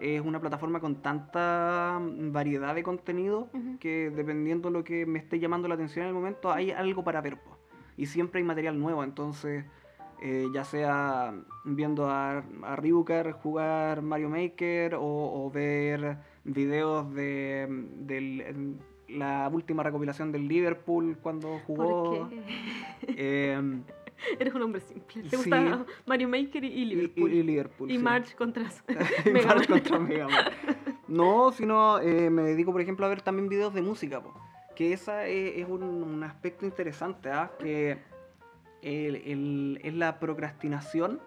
[0.00, 3.48] es una plataforma con tanta variedad de contenido
[3.80, 7.02] que dependiendo de lo que me esté llamando la atención en el momento, hay algo
[7.02, 7.38] para ver.
[7.38, 7.56] po.
[7.96, 9.64] Y siempre hay material nuevo, entonces,
[10.22, 17.62] eh, ya sea viendo a, a Ryukar jugar Mario Maker o, o ver videos de,
[17.62, 18.78] en
[19.08, 22.04] la última recopilación del Liverpool cuando jugó.
[22.20, 23.52] ¿Por qué?
[23.52, 23.82] em,
[24.40, 25.22] Eres un hombre simple.
[25.24, 25.36] Te Sí.
[25.36, 27.32] gusta Mario Maker y, Liverpool.
[27.32, 27.90] y- y Liverpool.
[27.90, 28.02] Y sí.
[28.02, 29.78] March contra Y Mega March Man.
[29.80, 30.44] contra Mega Man.
[31.08, 34.34] No, sino eh, me dedico, por ejemplo, a ver también videos de música, po.
[34.76, 37.50] Que esa es, es un, un aspecto interesante, ¿ah?
[37.58, 37.98] que
[38.82, 41.18] el- el- es la procrastinación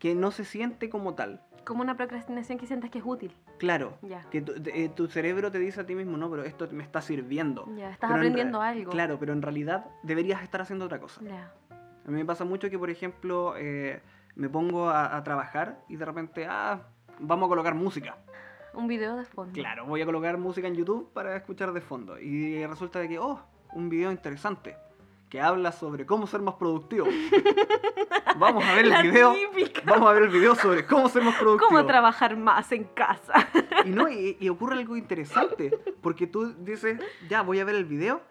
[0.00, 1.42] que no se siente como tal.
[1.64, 3.36] Como una procrastinación que sientas que es útil.
[3.58, 4.22] Claro, Ya.
[4.30, 7.02] que tu, eh, tu cerebro te dice a ti mismo, no, pero esto me está
[7.02, 7.66] sirviendo.
[7.76, 8.90] Ya, estás Pero aprendiendo re- algo.
[8.90, 11.20] Claro, pero en realidad deberías estar haciendo otra cosa.
[11.20, 14.00] A mí me pasa mucho que, por ejemplo, eh,
[14.34, 16.80] me pongo a, a trabajar y de repente, ah,
[17.18, 18.16] vamos a colocar música.
[18.74, 19.52] Un video de fondo.
[19.52, 22.18] Claro, voy a colocar música en YouTube para escuchar de fondo.
[22.18, 23.40] Y resulta de que, oh,
[23.72, 24.76] un video interesante
[25.28, 27.06] que habla sobre cómo ser más productivo.
[28.38, 29.32] vamos a ver el La video.
[29.32, 29.82] típica.
[29.84, 31.68] Vamos a ver el video sobre cómo ser más productivo.
[31.68, 33.48] ¿Cómo trabajar más en casa?
[33.84, 35.70] Y no, y, y ocurre algo interesante,
[36.02, 38.22] porque tú dices, ya, voy a ver el video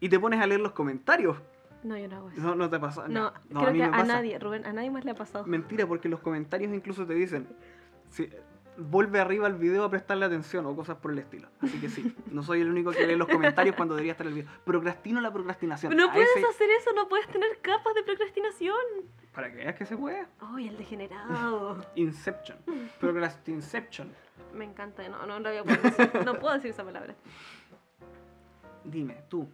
[0.00, 1.36] y te pones a leer los comentarios.
[1.82, 2.40] No, yo no hago eso.
[2.40, 3.08] No, no te pasa.
[3.08, 4.04] No, no, creo a mí que me a pasa.
[4.06, 5.46] nadie, Rubén, a nadie más le ha pasado.
[5.46, 7.46] Mentira, porque los comentarios incluso te dicen,
[8.10, 8.28] si-
[8.78, 11.48] vuelve arriba al video a prestarle atención o cosas por el estilo.
[11.60, 14.34] Así que sí, no soy el único que lee los comentarios cuando debería estar el
[14.34, 14.50] video.
[14.64, 15.96] Procrastino la procrastinación.
[15.96, 18.76] No A puedes ese- hacer eso, no puedes tener capas de procrastinación.
[19.34, 20.26] Para que veas que se puede.
[20.40, 21.84] Ay, el degenerado.
[21.94, 22.58] Inception.
[23.00, 24.10] Procrastinception.
[24.54, 27.14] Me encanta, no, no, no, decir, no puedo decir esa palabra.
[28.84, 29.48] Dime, tú,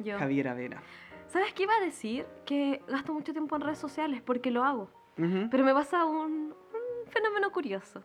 [0.00, 0.18] Yo.
[0.18, 0.82] Javiera Vera.
[1.28, 2.26] ¿Sabes qué iba a decir?
[2.44, 4.90] Que gasto mucho tiempo en redes sociales porque lo hago.
[5.16, 8.02] Ujú, Pero me pasa un, un fenómeno curioso.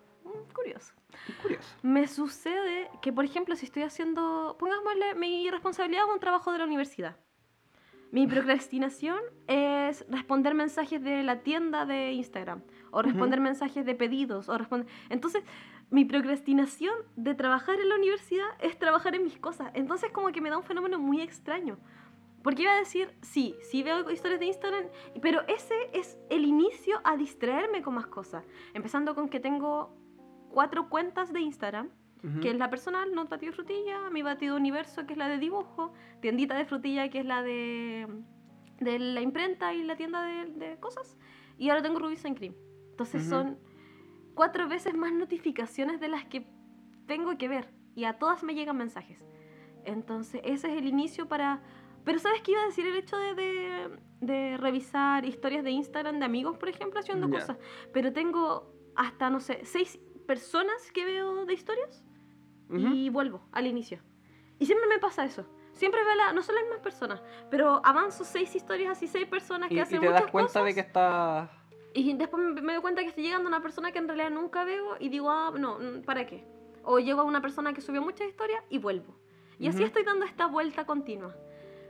[0.54, 0.93] Curioso.
[1.41, 1.76] Curioso.
[1.82, 6.60] Me sucede que, por ejemplo, si estoy haciendo, pongámosle, mi responsabilidad es un trabajo de
[6.60, 7.17] la universidad.
[8.12, 14.48] Mi procrastinación es responder mensajes de la tienda de Instagram o responder mensajes de pedidos
[14.48, 14.88] o responder...
[15.10, 15.43] Entonces,
[15.89, 19.69] mi procrastinación de trabajar en la universidad es trabajar en mis cosas.
[19.74, 21.78] Entonces, como que me da un fenómeno muy extraño.
[22.41, 24.86] Porque iba a decir, sí, sí veo historias de Instagram,
[25.21, 28.45] pero ese es el inicio a distraerme con más cosas.
[28.74, 29.98] Empezando con que tengo
[30.56, 31.89] cuatro cuentas de Instagram,
[32.24, 32.39] Ujú.
[32.39, 35.91] que es la personal, Not Batido Frutilla, mi Batido Universo, que es la de dibujo,
[36.22, 38.08] Tiendita de Frutilla, que es la de,
[38.80, 41.18] de la imprenta y la tienda de, de cosas,
[41.58, 42.56] y ahora tengo Ruby Sun Cream.
[42.91, 43.30] Entonces Ujú.
[43.32, 43.60] son
[44.34, 46.48] cuatro veces más notificaciones de las que
[47.06, 49.20] tengo que ver, y a todas me llegan mensajes.
[49.84, 51.62] Entonces ese es el inicio para...
[52.06, 52.88] Pero ¿sabes qué iba a decir?
[52.88, 57.39] El hecho de, de, de revisar historias de Instagram de amigos, por ejemplo, haciendo Ya.
[57.39, 57.58] cosas.
[57.91, 62.03] Pero tengo hasta, no sé, seis personas que veo de historias
[62.69, 62.88] Ujú.
[62.93, 63.99] y vuelvo al inicio.
[64.59, 65.45] Y siempre me pasa eso.
[65.73, 69.67] Siempre veo la, no son las mismas personas, pero avanzo seis historias así, seis personas
[69.69, 70.65] que Y, y hacen te das muchas cuenta cosas.
[70.65, 71.51] de que está...
[71.93, 74.29] Y después me, me doy cuenta que estoy llegando a una persona que en realidad
[74.29, 76.45] nunca veo y digo, ah, no, mm, ¿para qué?
[76.83, 79.15] O llego a una persona que subió muchas historias y vuelvo.
[79.59, 79.88] Y así Ujú.
[79.88, 81.35] estoy dando esta vuelta continua.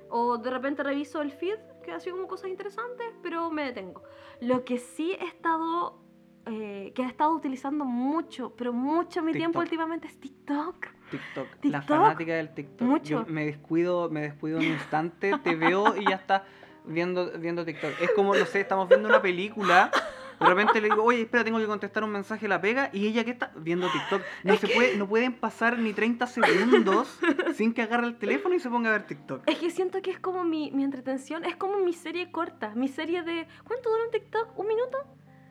[0.10, 4.04] O de repente reviso el feed, que ha sido como cosas interesantes, pero me detengo.
[4.42, 6.00] Lo que sí he estado,
[6.46, 9.64] eh, que he estado utilizando mucho, pero mucho mi tiempo TikTok.
[9.64, 10.88] últimamente es TikTok.
[11.10, 11.48] TikTok.
[11.64, 11.88] La TikTok.
[11.88, 12.88] fanática del TikTok.
[12.88, 13.26] Mucho.
[13.26, 16.44] Yo me descuido, me descuido un instante, te veo y ya estás
[16.86, 18.00] viendo, viendo TikTok.
[18.00, 19.92] Es como, no sé, estamos viendo una película.
[20.40, 23.24] De repente le digo, oye, espera, tengo que contestar un mensaje, la pega, y ella,
[23.24, 23.52] ¿qué está?
[23.56, 24.22] Viendo TikTok.
[24.44, 27.18] No se puede, no pueden pasar ni 30 segundos
[27.56, 29.44] sin que agarre el teléfono y se ponga a ver TikTok.
[29.48, 32.90] Es que siento que es como mi, mi entretención, es como mi serie corta, mi
[32.90, 33.48] serie de...
[33.64, 34.60] ¿Cuánto dura un TikTok?
[34.60, 34.98] ¿Un minuto?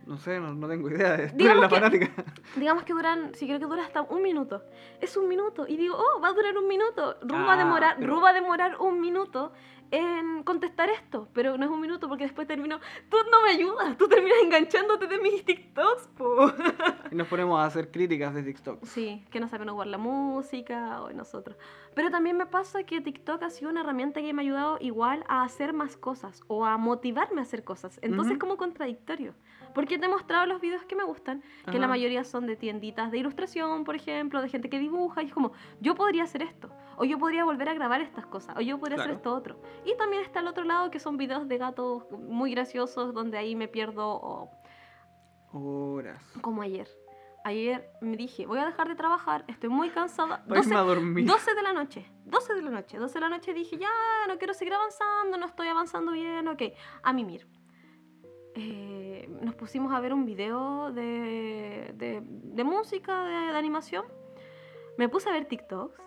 [0.06, 1.14] No sé, no, no tengo idea.
[1.14, 2.24] Eres Digamos la que- fanática.
[2.56, 4.62] Digamos que duran, si creo que dura hasta un minuto.
[5.00, 5.66] Es un minuto.
[5.66, 7.16] Y digo, oh, va a durar un minuto.
[7.22, 9.52] Ru va a Ah, demorar, pero- Ru va a demorar un minuto
[9.94, 13.96] en contestar esto, pero no es un minuto porque después termino, tú no me ayudas,
[13.96, 16.52] tú terminas enganchándote de mis TikToks, po.
[17.10, 18.84] Y nos ponemos a hacer críticas de TikTok.
[18.84, 21.56] Sí, que no saben jugar la música o nosotros.
[21.94, 25.24] Pero también me pasa que TikTok ha sido una herramienta que me ha ayudado igual
[25.28, 27.98] a hacer más cosas o a motivarme a hacer cosas.
[28.02, 28.40] Entonces Ujú.
[28.40, 29.34] como contradictorio.
[29.74, 33.10] Porque te he mostrado los videos que me gustan, que la mayoría son de tienditas
[33.10, 36.70] de ilustración, por ejemplo, de gente que dibuja, y es como, yo podría hacer esto,
[36.96, 39.16] o yo podría volver a grabar estas cosas, o yo podría hacer Claro.
[39.18, 39.62] esto otro.
[39.84, 43.54] Y también está el otro lado, que son videos de gatos muy graciosos, donde ahí
[43.56, 44.50] me pierdo, o
[45.52, 46.22] Horas.
[46.40, 46.88] como ayer.
[47.46, 50.42] Ayer me dije, voy a dejar de trabajar, estoy muy cansada.
[50.46, 51.26] Para 12, irme a dormir.
[51.26, 53.90] 12 de la noche, 12 de la noche, 12 de la noche dije, ya,
[54.28, 56.62] no quiero seguir avanzando, no estoy avanzando bien, ok.
[57.02, 57.46] A mimir.
[58.56, 64.04] Eh, nos pusimos a ver un video de, de, de música, de, de animación.
[64.96, 66.00] Me puse a ver TikToks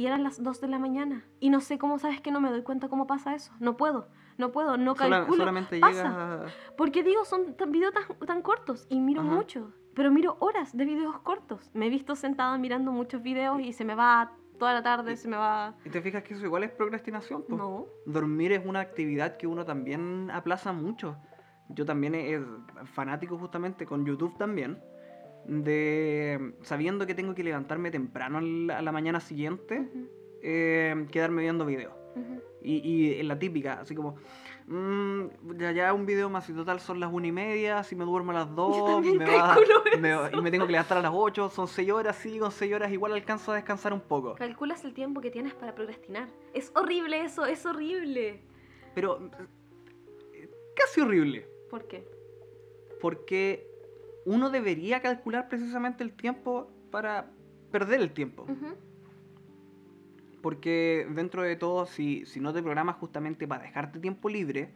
[0.00, 1.26] y eran las 2 de la mañana.
[1.40, 3.52] Y no sé cómo, sabes que no me doy cuenta cómo pasa eso.
[3.60, 4.08] No puedo,
[4.38, 5.36] no puedo, no calculo.
[5.36, 5.92] solamente pasa.
[5.92, 6.46] llegas a...
[6.78, 9.30] Porque digo, son videos tan, tan cortos y miro Ajá.
[9.30, 11.70] mucho, pero miro horas de videos cortos.
[11.74, 15.28] Me he visto sentada mirando muchos videos y se me va toda la tarde, se
[15.28, 15.74] me va...
[15.84, 17.44] ¿Y te fijas que eso igual es procrastinación?
[17.46, 17.56] po?
[17.56, 17.86] No.
[18.06, 21.18] Dormir es una actividad que uno también aplaza mucho.
[21.68, 22.40] Yo también es
[22.94, 24.82] fanático justamente con YouTube también.
[25.54, 28.38] De sabiendo que tengo que levantarme temprano
[28.72, 29.88] a la mañana siguiente,
[30.42, 31.92] eh, quedarme viendo videos.
[32.62, 34.16] Y, la típica, así como,
[34.66, 38.04] mm, ya, ya un video más y total son las una y media, si me
[38.04, 39.56] duermo a las dos, me va-
[39.98, 42.52] me va- y me tengo que levantar a las 8, son 6 horas, sí, con
[42.52, 44.34] 6 horas igual alcanzo a descansar un poco.
[44.36, 46.28] Calculas el tiempo que tienes para procrastinar.
[46.52, 48.40] Es horrible eso, es horrible.
[48.94, 49.30] Pero
[50.34, 52.06] eh, casi horrible, ¿Por qué?
[53.00, 53.69] porque
[54.24, 57.30] uno debería calcular precisamente el tiempo para
[57.70, 58.46] perder el tiempo.
[60.42, 64.72] Porque dentro de todo, si, si no te programas justamente para dejarte tiempo libre,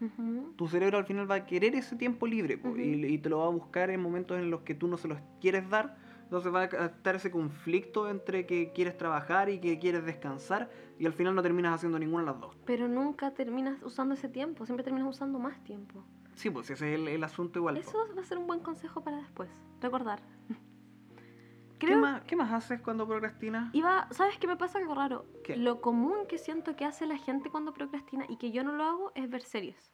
[0.57, 3.47] tu cerebro al final va a querer ese tiempo libre y, y te lo va
[3.47, 5.97] a buscar en momentos en los que tú no se los quieres dar.
[6.25, 11.07] Entonces va a estar ese conflicto entre que quieres trabajar y que quieres descansar y
[11.07, 12.57] al final no terminas haciendo ninguna de las dos.
[12.65, 16.05] Pero nunca terminas usando ese tiempo, siempre terminas usando más tiempo.
[16.35, 17.77] Sí, pues ese es el, el asunto igual.
[17.77, 19.49] Eso va a ser un buen consejo para después.
[19.81, 20.21] Recordar.
[21.79, 23.75] ¿Qué, más, ¿Qué más haces cuando procrastinas?
[23.75, 25.27] Iba, ¿sabes qué me pasa algo raro?
[25.45, 25.57] ¿Qué?
[25.57, 28.85] Lo común que siento que hace la gente cuando procrastina y que yo no lo
[28.85, 29.93] hago es ver series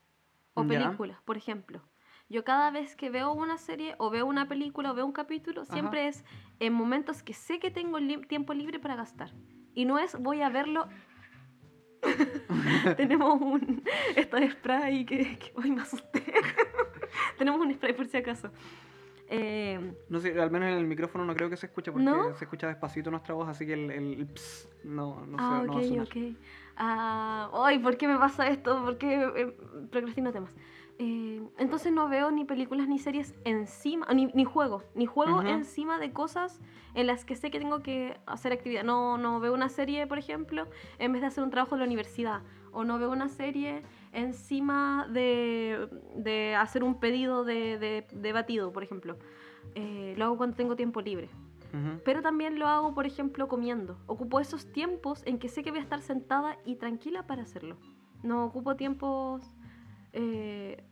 [0.55, 0.69] o Ya.
[0.69, 1.83] películas, por ejemplo.
[2.29, 5.65] Yo cada vez que veo una serie o veo una película o veo un capítulo,
[5.65, 6.25] siempre es
[6.61, 9.33] en momentos que sé que tengo li- tiempo libre para gastar.
[9.75, 10.87] Y no es voy a verlo.
[12.97, 13.83] Tenemos un.
[14.17, 15.39] Esto de spray que.
[15.39, 16.23] que hoy me asusté.
[17.39, 18.51] Tenemos un spray por si acaso.
[19.33, 22.35] Eh, No sé, al menos en el micrófono no creo que se escuche porque ¿No?
[22.35, 25.67] se escucha despacito nuestra voz, así que el, el, el ps no, no, ah, sé,
[25.67, 26.07] no ok, va a sonar.
[26.07, 26.37] ok.
[26.77, 28.83] Ah, ay, ¿por qué me pasa esto?
[28.85, 29.57] ¿Por qué eh,
[29.91, 30.53] procrastino temas?
[31.03, 35.99] Eh, entonces no veo ni películas ni series encima, ni, ni juego, ni juego encima
[35.99, 36.61] de cosas
[36.93, 38.85] en las que sé que tengo que hacer actividad.
[38.85, 40.67] No, no veo una serie, por ejemplo,
[40.99, 42.43] en vez de hacer un trabajo de la universidad.
[42.73, 43.83] O no veo una serie
[44.13, 49.17] encima de, de hacer un pedido de, de- de batido, por ejemplo.
[49.75, 51.31] Eh, lo hago cuando tengo tiempo libre.
[52.05, 53.97] Pero también lo hago, por ejemplo, comiendo.
[54.07, 57.77] Ocupo esos tiempos en que sé que voy a estar sentada y tranquila para hacerlo.
[58.23, 59.57] No ocupo tiempos
[60.13, 60.83] eh,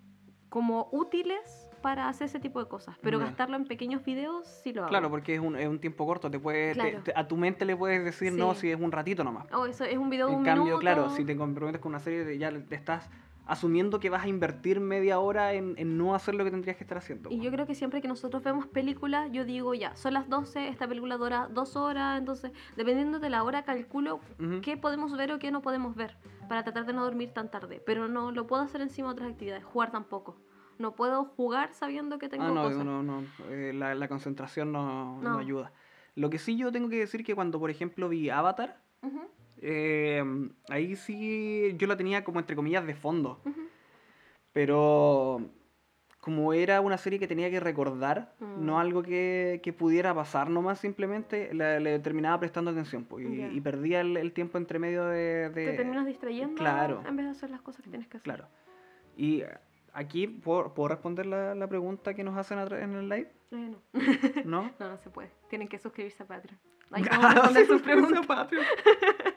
[0.49, 2.97] como útiles para hacer ese tipo de cosas.
[3.03, 4.89] Pero gastarlo en pequeños videos sí lo hago.
[4.91, 7.03] Claro, porque es un, es un tiempo corto, te puede, te- Claro.
[7.05, 9.47] te- a tu mente le puedes decir no si es un ratito nomás.
[9.53, 10.81] Oh, eso es un video de En un cambio, minuto.
[10.81, 13.09] claro, si te comprometes con una serie, de- ya te estás
[13.49, 16.85] asumiendo que vas a invertir media hora en, en no hacer lo que tendrías que
[16.85, 17.31] estar haciendo.
[17.31, 20.69] Y yo creo que siempre que nosotros vemos películas, yo digo ya, son las 12,
[20.69, 24.61] esta película dura dos horas, entonces dependiendo de la hora calculo Ujú.
[24.63, 26.17] qué podemos ver o qué no podemos ver
[26.49, 27.83] para tratar de no dormir tan tarde.
[27.85, 30.37] Pero no lo puedo hacer encima de otras actividades, jugar tampoco.
[30.79, 32.85] No puedo jugar sabiendo que tengo Ah, no, cosas.
[32.85, 35.39] no, no, eh, la, la concentración no, no No.
[35.39, 35.73] ayuda.
[36.15, 39.21] Lo que sí yo tengo que decir que cuando, por ejemplo, vi Avatar, Ujú,
[39.62, 40.23] eh,
[40.68, 43.40] ahí sí yo la tenía como entre comillas de fondo.
[43.44, 43.62] ujú.
[44.53, 45.40] Pero
[46.21, 48.66] como era una serie que tenía que recordar, Mm.
[48.66, 53.37] no algo que, que pudiera pasar nomás simplemente, le, le terminaba prestando atención po, y,
[53.38, 53.49] Ya.
[53.49, 55.49] y perdía el, el tiempo entre medio de...
[55.51, 57.03] de- Te terminas distrayendo claro.
[57.07, 58.25] en vez de hacer las cosas que tienes que hacer.
[58.25, 58.49] Claro.
[59.16, 59.42] Y
[59.92, 63.31] aquí, ¿puedo, puedo responder la, la pregunta que nos hacen en el live?
[63.53, 63.79] Eh, no.
[64.44, 64.62] ¿No?
[64.81, 65.31] no, no se puede.
[65.49, 66.59] Tienen que suscribirse a Patreon.
[66.90, 68.26] Ahí podemos responder sus preguntas.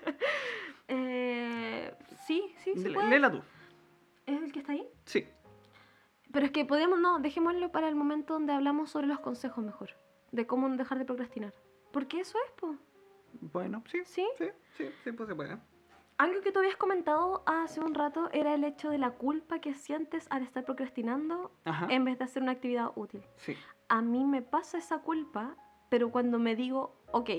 [2.63, 3.09] Sí, sí, puede.
[3.09, 3.41] Léela tú.
[4.25, 4.87] ¿Es el que está ahí?
[5.05, 5.25] Sí.
[6.31, 9.89] Pero es que podemos, no, dejémoslo para el momento donde hablamos sobre los consejos mejor.
[10.31, 11.53] De cómo dejar de procrastinar.
[11.91, 12.75] Porque eso es, po.
[13.41, 13.99] Bueno, sí.
[14.05, 14.25] ¿Sí?
[14.37, 14.45] Sí,
[14.77, 15.57] sí, sí, pues se puede.
[16.17, 19.73] algo que tú habías comentado hace un rato era el hecho de la culpa que
[19.73, 21.87] sientes al estar procrastinando Ajá.
[21.89, 23.23] en vez de hacer una actividad útil.
[23.37, 23.57] Sí.
[23.89, 25.57] A mí me pasa esa culpa,
[25.89, 27.29] pero cuando me digo, ok,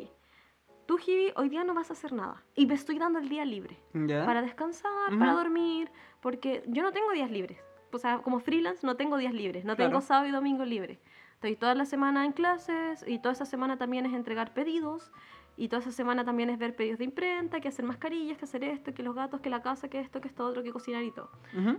[0.86, 3.44] tú, Hibi, hoy día no vas a hacer nada y me estoy dando el día
[3.44, 4.24] libre ¿Ya?
[4.24, 7.58] para descansar, para dormir, porque yo no tengo días libres.
[7.92, 9.90] O sea, como freelance no tengo días libres, no Claro.
[9.90, 10.98] tengo sábado y domingo libre.
[11.34, 15.10] Estoy toda la semana en clases y toda esa semana también es entregar pedidos
[15.56, 18.64] y toda esa semana también es ver pedidos de imprenta, que hacer mascarillas, que hacer
[18.64, 21.10] esto, que los gatos, que la casa, que esto, que esto otro, que cocinar y
[21.10, 21.30] todo.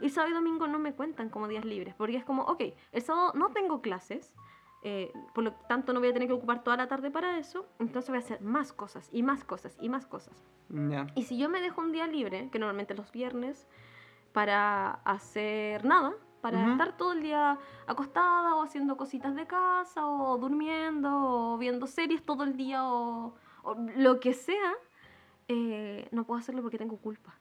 [0.01, 3.01] Y sábado y domingo no me cuentan como días libres, porque es como, ok, el
[3.01, 4.35] sábado no tengo clases,
[4.83, 7.65] eh, por lo tanto no voy a tener que ocupar toda la tarde para eso,
[7.79, 10.43] entonces voy a hacer más cosas y más cosas y más cosas.
[10.69, 11.07] Ya.
[11.15, 13.67] Y si yo me dejo un día libre, que normalmente los viernes,
[14.33, 16.71] para hacer nada, para Ujú.
[16.71, 17.57] estar todo el día
[17.87, 21.09] acostada o haciendo cositas de casa o durmiendo
[21.53, 24.73] o viendo series todo el día o, o lo que sea,
[25.47, 27.33] eh, no puedo hacerlo porque tengo culpa.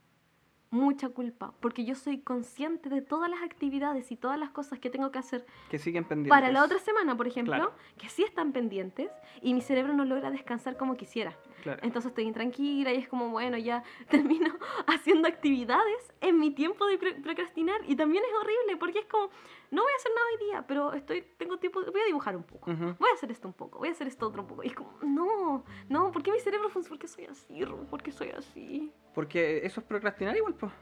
[0.73, 4.89] Mucha culpa, porque yo soy consciente de todas las actividades y todas las cosas que
[4.89, 6.31] tengo que hacer Que siguen pendientes.
[6.31, 7.73] para la otra semana, por ejemplo, Claro.
[7.99, 9.11] que sí están pendientes
[9.43, 11.37] y mi cerebro no logra descansar como quisiera.
[11.63, 11.81] Claro.
[11.83, 14.55] Entonces estoy intranquila y es como, bueno, ya termino
[14.87, 19.29] haciendo actividades en mi tiempo de pro- procrastinar y también es horrible porque es como,
[19.71, 22.43] no voy a hacer nada hoy día, pero estoy, tengo tiempo, voy a dibujar un
[22.43, 22.97] poco, Ujú.
[22.99, 24.65] voy a hacer esto un poco, voy a hacer esto otro un poco.
[24.65, 26.83] Y es como, no, no, ¿por qué mi cerebro funciona?
[26.93, 27.87] ¿Por qué soy así, Ru?
[27.87, 28.93] ¿Por qué soy así?
[29.15, 30.73] Porque eso es procrastinar igual, pues.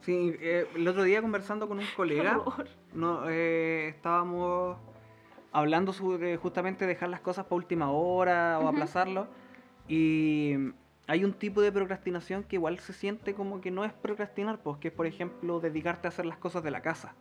[0.00, 2.42] Sí, eh, el otro día conversando con un colega,
[2.94, 4.78] no, eh, estábamos
[5.52, 8.68] hablando sobre justamente dejar las cosas para última hora o Ujú.
[8.70, 9.28] aplazarlo.
[9.88, 10.54] Y
[11.06, 14.78] hay un tipo de procrastinación que igual se siente como que no es procrastinar, pues
[14.78, 17.14] que es, por ejemplo, dedicarte a hacer las cosas de la casa.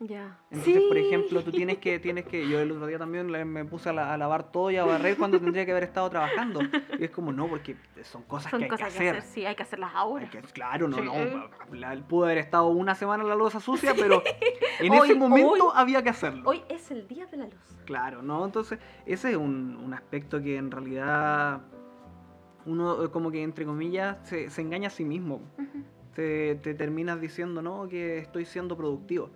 [0.00, 0.38] Ya.
[0.52, 1.06] Entonces, por Sí.
[1.06, 4.14] ejemplo, tú tienes que, tienes que, yo el otro día también me puse a, la-
[4.14, 6.60] a lavar todo y a barrer cuando tendría que haber estado trabajando.
[6.96, 9.22] Y es como, no, porque son cosas Son que hay cosas que hacer.
[9.22, 10.30] sí, hay que hacerlas ahora.
[10.30, 11.02] que- claro, no, Sí.
[11.02, 11.74] no.
[11.74, 14.22] la- pudo haber estado una semana la losa sucia, pero
[14.80, 16.48] en Hoy- ese momento hoy- había que hacerlo.
[16.48, 17.76] Hoy es el día de la luz.
[17.84, 18.44] Claro, ¿no?
[18.44, 21.60] Entonces, ese es un, un aspecto que en realidad
[22.68, 25.36] uno, eh, como que entre comillas, se, se engaña a sí mismo.
[25.58, 25.84] Ujú.
[26.14, 29.30] Te, te terminas diciendo, no, que estoy siendo productivo.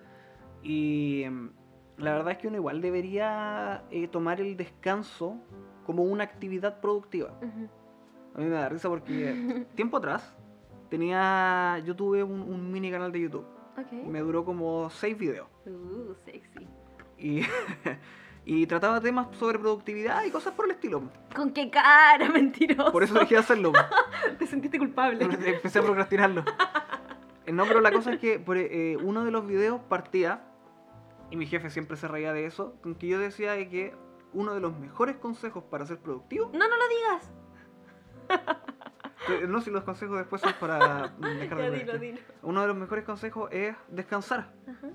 [0.62, 1.50] Y em,
[1.96, 5.36] la verdad es que uno igual debería eh, tomar el descanso
[5.84, 7.38] como una actividad productiva.
[8.34, 10.36] A mí me da risa porque tiempo atrás
[10.88, 13.46] tenía, yo tuve un, un mini canal de YouTube.
[13.78, 13.92] Ok.
[14.06, 15.48] Me duró como seis videos.
[15.66, 16.68] Uh, sexy.
[17.18, 17.42] Y,
[18.44, 21.02] y trataba temas sobre productividad y cosas por el estilo.
[21.34, 22.90] ¿Con qué cara, mentiroso?
[22.92, 23.72] Por eso dejé de hacerlo.
[24.38, 25.24] Te sentiste culpable.
[25.24, 26.44] Empecé a procrastinarlo.
[27.46, 30.42] Eh, No, pero la cosa es que por, eh, uno de los videos partía,
[31.30, 33.94] y mi jefe siempre se reía de eso, con que yo decía de que
[34.32, 37.30] uno de los mejores consejos para ser productivo, No, no lo digas.
[39.48, 42.18] no si los consejos después son para dejar de dilo, dilo.
[42.42, 44.52] Uno de los mejores consejos es descansar.
[44.68, 44.88] Ajá.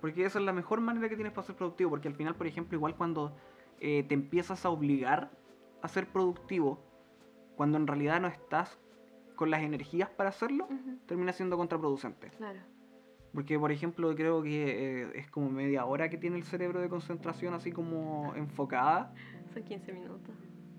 [0.00, 1.90] Porque esa es la mejor manera que tienes para ser productivo.
[1.90, 3.36] Porque al final, por ejemplo, igual cuando
[3.80, 5.30] eh, te empiezas a obligar
[5.82, 6.82] a ser productivo,
[7.56, 8.78] cuando en realidad no estás
[9.36, 10.68] con las energías para hacerlo,
[11.06, 12.30] termina siendo contraproducente.
[12.30, 12.60] Claro.
[13.32, 16.88] Porque, por ejemplo, creo que eh, es como media hora que tiene el cerebro de
[16.88, 19.14] concentración así como enfocada.
[19.52, 20.34] Son 15 minutos.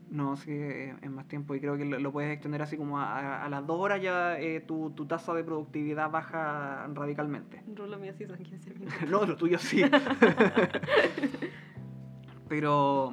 [0.09, 3.19] No, sí, es más tiempo y creo que lo, lo puedes extender así como a,
[3.19, 7.61] a- a las dos horas ya eh, tu, tu tasa de productividad baja radicalmente.
[7.75, 8.93] Rulo mío sí son 15 minutos.
[9.09, 9.83] No, lo tuyo sí.
[12.47, 13.11] Pero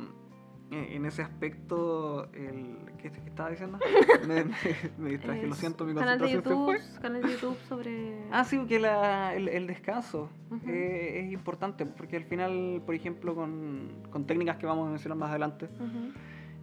[0.70, 3.78] eh, en ese aspecto, el, ¿qué, qué estaba diciendo?
[4.26, 4.50] Me, me-
[4.98, 7.02] me distraje, lo Es siento, mi canal de concentración se YouTube, fue.
[7.02, 8.22] canal de YouTube sobre...
[8.32, 10.68] Ah, sí, que la- el, el descanso Ujú.
[10.68, 15.18] eh, es importante, porque al final, por ejemplo, con, con técnicas que vamos a mencionar
[15.18, 16.12] más adelante, Ujú,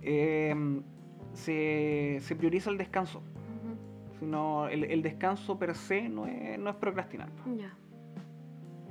[0.04, 0.82] eh,
[1.34, 3.20] se, se prioriza el descanso.
[3.20, 4.18] ujú.
[4.20, 7.30] Sino el, el descanso per se no es, no es procrastinar.
[7.58, 7.74] Ya.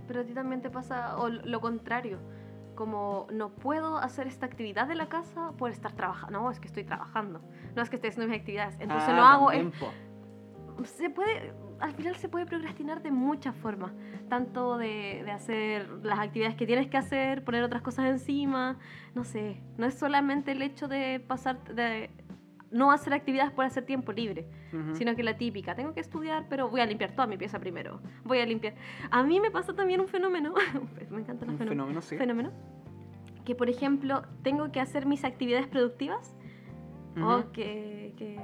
[0.08, 2.18] Pero a ti también te pasa o lo contrario.
[2.74, 6.40] Como no puedo hacer esta actividad de la casa por estar trabajando.
[6.40, 7.40] No, es que estoy trabajando.
[7.76, 8.76] No es que estoy haciendo mis actividades.
[8.80, 9.72] Entonces Ah, lo hago.
[10.84, 11.52] se puede,
[11.82, 13.92] al final se puede procrastinar de muchas formas.
[14.28, 18.78] Tanto de, de hacer las actividades que tienes que hacer, poner otras cosas encima.
[19.14, 19.60] No sé.
[19.76, 21.62] No es solamente el hecho de pasar.
[21.74, 22.10] de
[22.70, 24.48] no hacer actividades por hacer tiempo libre
[24.94, 28.00] sino que la típica, tengo que estudiar, pero voy a limpiar toda mi pieza primero.
[28.24, 28.72] Voy a limpiar.
[29.10, 30.54] A mí me pasa también un fenómeno,
[31.10, 31.68] me encantan los Un fenómenos.
[31.68, 32.16] fenómeno, sí.
[32.16, 32.50] Fenómeno,
[33.44, 36.34] que por ejemplo, tengo que hacer mis actividades productivas.
[37.52, 38.40] Qué, qué-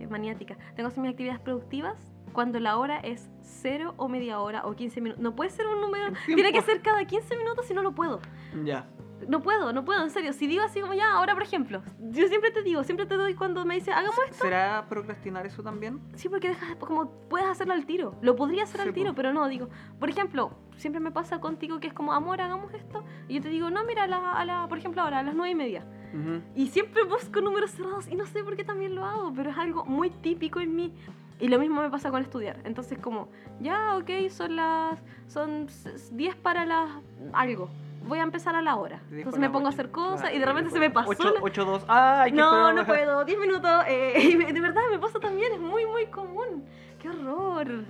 [0.00, 0.56] qué maniática.
[0.74, 1.96] Tengo que hacer mis actividades productivas
[2.32, 5.22] cuando la hora es cero o media hora o 15 minutos.
[5.22, 8.20] No puede ser un número, tiene que ser cada 15 minutos si no lo puedo.
[8.64, 8.86] Ya.
[9.28, 10.32] No puedo, no puedo, en serio.
[10.32, 13.34] Si digo así como ya, ahora por ejemplo, yo siempre te digo, siempre te doy
[13.34, 14.44] cuando me dice, hagamos esto.
[14.44, 16.00] ¿Será procrastinar eso también?
[16.14, 18.14] Sí, porque dejas, como puedes hacerlo al tiro.
[18.22, 21.80] Lo podría hacer Sí, al tiro, pero no, digo, por ejemplo, siempre me pasa contigo
[21.80, 23.04] que es como, amor, hagamos esto.
[23.28, 25.34] Y yo te digo, no, mira, a la, a la- por ejemplo, ahora a las
[25.34, 25.84] nueve y media.
[26.12, 26.42] Ujú.
[26.54, 29.58] Y siempre busco números cerrados y no sé por qué también lo hago, pero es
[29.58, 30.92] algo muy típico en mí.
[31.38, 32.58] Y lo mismo me pasa con estudiar.
[32.64, 33.28] Entonces como,
[33.60, 34.98] ya, ok, son las...
[35.26, 36.90] Son s- 10 para las...
[37.32, 37.70] algo.
[38.06, 39.00] Voy a empezar a la hora.
[39.10, 40.92] Entonces me pongo a hacer cosas Claro, y de repente se me
[41.40, 41.84] ocho, dos.
[41.88, 43.24] Ah, hay que No, no puedo.
[43.24, 43.70] 10 minutos.
[43.88, 45.52] eh, de verdad me pasa también.
[45.52, 46.64] Es muy, muy común.
[46.98, 47.84] Qué horror.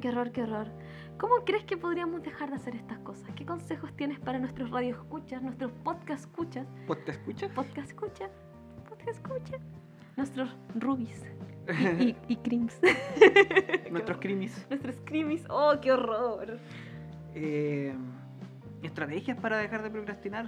[0.00, 0.66] Qué horror, qué horror.
[1.22, 3.30] ¿Cómo crees que podríamos dejar de hacer estas cosas?
[3.36, 6.66] ¿Qué consejos tienes para nuestros radio escuchas, nuestros podcast escuchas?
[7.06, 7.50] ¿Te escuchas?
[7.52, 8.28] Podcast escucha,
[8.88, 9.56] podcast escucha.
[10.16, 11.22] Nuestros rubis
[12.00, 12.76] y, y, y crims.
[13.92, 14.66] Nuestros crimis.
[14.68, 15.44] Nuestros crimis.
[15.48, 16.58] Oh, qué horror.
[17.36, 17.94] Eh,
[18.82, 20.46] estrategias para dejar de procrastinar.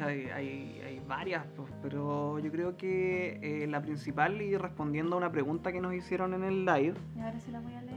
[0.00, 5.18] Hay, hay- hay varias, pues, pero yo creo que eh, la principal, y respondiendo a
[5.18, 7.96] una pregunta que nos hicieron en el live, Y ahora sí la voy a leer.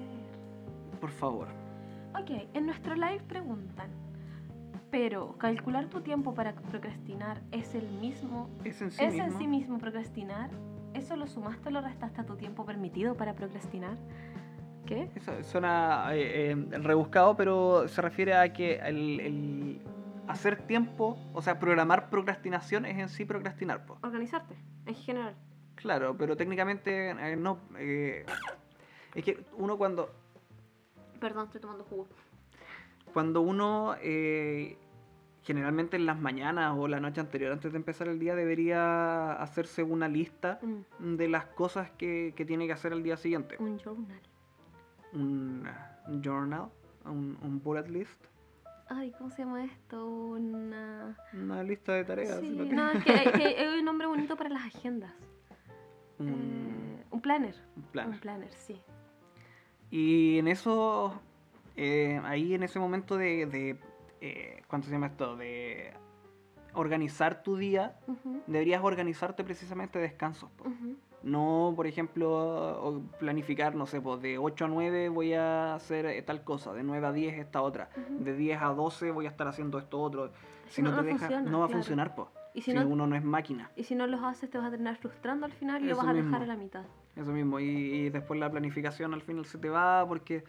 [1.02, 1.48] por favor.
[2.20, 3.90] Ok, en nuestro live preguntan.
[4.92, 8.50] Pero, ¿calcular tu tiempo para procrastinar es el mismo?
[8.64, 9.28] Es en sí ¿Es mismo.
[9.28, 10.50] en sí mismo procrastinar?
[10.94, 13.98] ¿Eso lo sumaste o lo restaste a tu tiempo permitido para procrastinar?
[14.86, 15.10] ¿Qué?
[15.16, 19.82] Eso suena eh, eh, rebuscado, pero se refiere a que el, el
[20.28, 23.86] hacer tiempo, o sea, programar procrastinación es en sí procrastinar.
[23.86, 23.98] po.
[24.04, 24.56] Organizarte,
[24.86, 25.36] en general.
[25.76, 27.58] Claro, pero técnicamente eh, no.
[27.78, 28.26] eh,
[29.14, 30.10] es que uno cuando,
[31.20, 32.08] Perdón, estoy tomando jugo.
[33.14, 34.78] cuando uno eh,
[35.44, 39.84] generalmente en las mañanas o la noche anterior antes de empezar el día debería hacerse
[39.84, 40.60] una lista
[41.00, 43.56] Mm, de las cosas que, que tiene que hacer el día siguiente.
[43.60, 44.22] un journal.
[45.14, 45.66] Un,
[46.08, 46.70] un journal,
[47.06, 48.22] un, un bullet list,
[48.88, 50.06] Ay, ¿cómo se llama esto?
[50.08, 51.18] Una...
[51.34, 52.40] una lista de tareas.
[52.40, 55.12] Sí, no, es que hay un nombre bonito para las agendas.
[56.20, 57.56] un, Eh, un planner.
[57.78, 58.10] un plan.
[58.10, 58.80] Un planner, sí.
[59.98, 61.14] Y en eso,
[61.78, 63.80] eh, ahí en ese momento de, de
[64.20, 65.38] eh, ¿cuánto se llama esto?
[65.38, 65.94] De
[66.74, 70.50] organizar tu día, Ujú, deberías organizarte precisamente descansos.
[70.58, 70.66] po.
[70.66, 70.98] ujú.
[71.24, 76.22] No, por ejemplo, planificar, no sé, pues de 8 a 9 voy a hacer eh,
[76.24, 78.22] tal cosa, de 9 a 10 esta otra, Ujú.
[78.22, 80.34] de 10 a 12 voy a estar haciendo esto otro.
[80.68, 81.82] Si Si no, no, te no deja, funciona, no va a claro.
[81.84, 82.28] funcionar, pues.
[82.54, 83.72] Y Si si, no, uno no es máquina.
[83.78, 86.02] y si no los haces, te vas a terminar frustrando al final y lo Eso
[86.04, 86.44] vas a dejar mismo.
[86.44, 86.86] a la mitad.
[87.16, 90.44] Eso mismo, y, y después la planificación al final se te va porque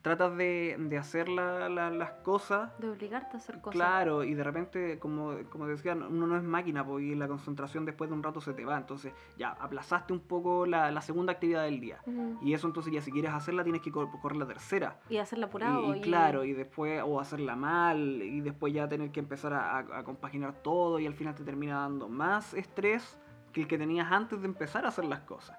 [0.00, 3.72] tratas de, de hacer la- la- las cosas De obligarte a hacer cosas.
[3.72, 7.86] Claro, y de repente, como, como decía, uno no es máquina, pues, y la concentración
[7.86, 8.76] después de un rato se te va.
[8.76, 12.00] Entonces, ya aplazaste un poco la, la segunda actividad del día.
[12.06, 12.38] Ujú.
[12.42, 15.00] Y eso entonces ya si quieres hacerla tienes que cor- correr la tercera.
[15.08, 15.94] Y hacerla Y, apurado.
[15.96, 19.98] y claro, y después, o hacerla mal, y después ya tener que empezar a, a-
[20.00, 23.18] a compaginar todo, y al final te termina dando más estrés
[23.54, 25.56] que el que tenías antes de empezar a hacer las cosas.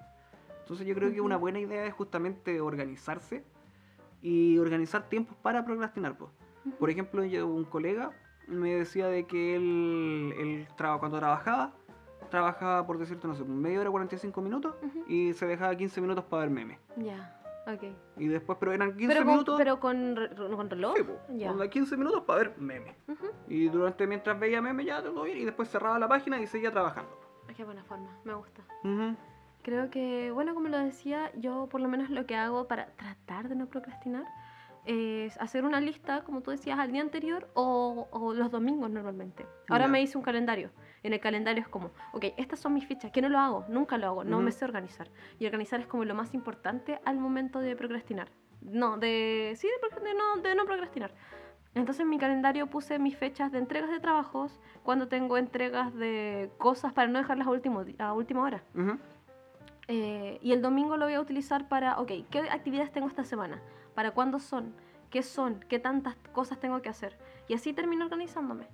[0.65, 3.43] Entonces yo creo que una buena idea es justamente organizarse
[4.23, 6.17] y organizar tiempos para procrastinar.
[6.17, 6.31] Pues.
[6.79, 8.09] Por ejemplo, yo, un colega
[8.47, 11.73] me decía de que él, él traba- cuando trabajaba,
[12.31, 15.03] trabajaba por decirte, no sé, media hora, 45 minutos Ujú.
[15.07, 16.79] y se dejaba 15 minutos para ver memes.
[16.97, 17.83] Ya, ok.
[18.17, 19.55] Y después, pero eran 15 Pero con, minutos.
[19.59, 20.95] pero con, re- con reloj.
[20.97, 21.51] Sí, po, ya.
[21.51, 22.95] onda 15 minutos para ver memes.
[23.07, 23.27] Ujú.
[23.47, 26.71] Y durante mientras veía memes ya todo bien y después cerraba la página y seguía
[26.71, 27.11] trabajando.
[27.55, 28.63] Qué buena forma, me gusta.
[28.83, 29.15] Ujú.
[29.65, 33.49] Creo que, bueno, como lo decía, yo por lo menos lo que hago para tratar
[33.49, 34.23] de no procrastinar
[34.85, 39.47] es hacer una lista, como tú decías, al día anterior o, o los domingos normalmente.
[39.67, 39.91] Ahora Ya.
[39.91, 40.69] me hice un calendario.
[41.01, 43.97] En el calendario es como, ok, estas son mis fichas, que no lo hago, nunca
[43.97, 44.59] lo hago, no me Ujú.
[44.59, 45.09] sé organizar.
[45.39, 48.27] Y organizar es como lo más importante al momento de procrastinar.
[48.61, 49.53] No, de.
[49.55, 51.11] Sí, de, de no, de no procrastinar.
[51.73, 56.51] Entonces en mi calendario puse mis fechas de entregas de trabajos, cuando tengo entregas de
[56.59, 58.63] cosas para no dejarlas a, último, a última hora.
[58.75, 58.99] Ujú.
[59.87, 63.61] Eh, y el domingo lo voy a utilizar para, ok, ¿qué actividades tengo esta semana?
[63.93, 64.73] ¿Para cuándo son?
[65.09, 65.59] ¿Qué son?
[65.69, 67.17] ¿Qué tantas cosas tengo que hacer?
[67.47, 68.67] Y así termino organizándome.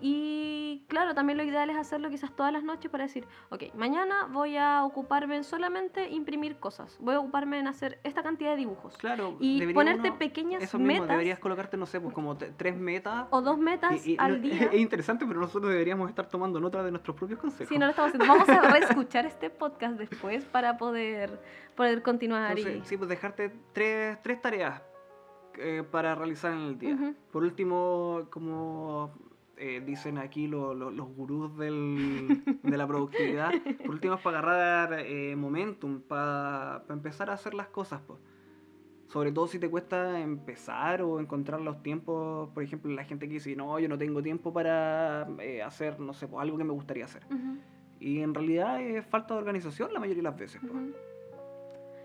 [0.00, 4.26] Y claro, también lo ideal es hacerlo quizás todas las noches para decir, ok, mañana
[4.30, 6.96] voy a ocuparme en solamente imprimir cosas.
[7.00, 8.96] Voy a ocuparme en hacer esta cantidad de dibujos.
[8.98, 9.36] Claro.
[9.40, 13.26] Y ponerte uno- pequeñas Eso mismo, metas deberías colocarte, no sé, pues como tres metas.
[13.30, 14.64] o dos metas Y- y al no- día.
[14.72, 17.68] Es interesante, pero nosotros deberíamos estar tomando nota de nuestros propios consejos.
[17.68, 21.40] Si no lo estamos haciendo, vamos a reescuchar este podcast después para poder,
[21.76, 22.56] poder continuar.
[22.58, 22.88] Entonces, y...
[22.88, 24.82] sí, pues dejarte tres, tres tareas
[25.58, 27.14] eh, para realizar en el día.
[27.32, 29.10] Por último, como
[29.58, 33.50] eh, dicen aquí lo- lo- los gurús del- de la productividad,
[33.86, 38.00] por último es para agarrar eh, momentum, para, para empezar a hacer las cosas.
[38.06, 38.18] pues.
[39.08, 43.34] Sobre todo si te cuesta empezar o encontrar los tiempos, por ejemplo, la gente que
[43.34, 46.72] dice, no, yo no tengo tiempo para eh, hacer, no sé, pues, algo que me
[46.74, 47.24] gustaría hacer.
[47.26, 47.56] Ujú,
[48.00, 50.60] Y en realidad es falta de organización la mayoría de las veces.
[50.60, 50.72] pues.
[50.74, 50.92] ujú.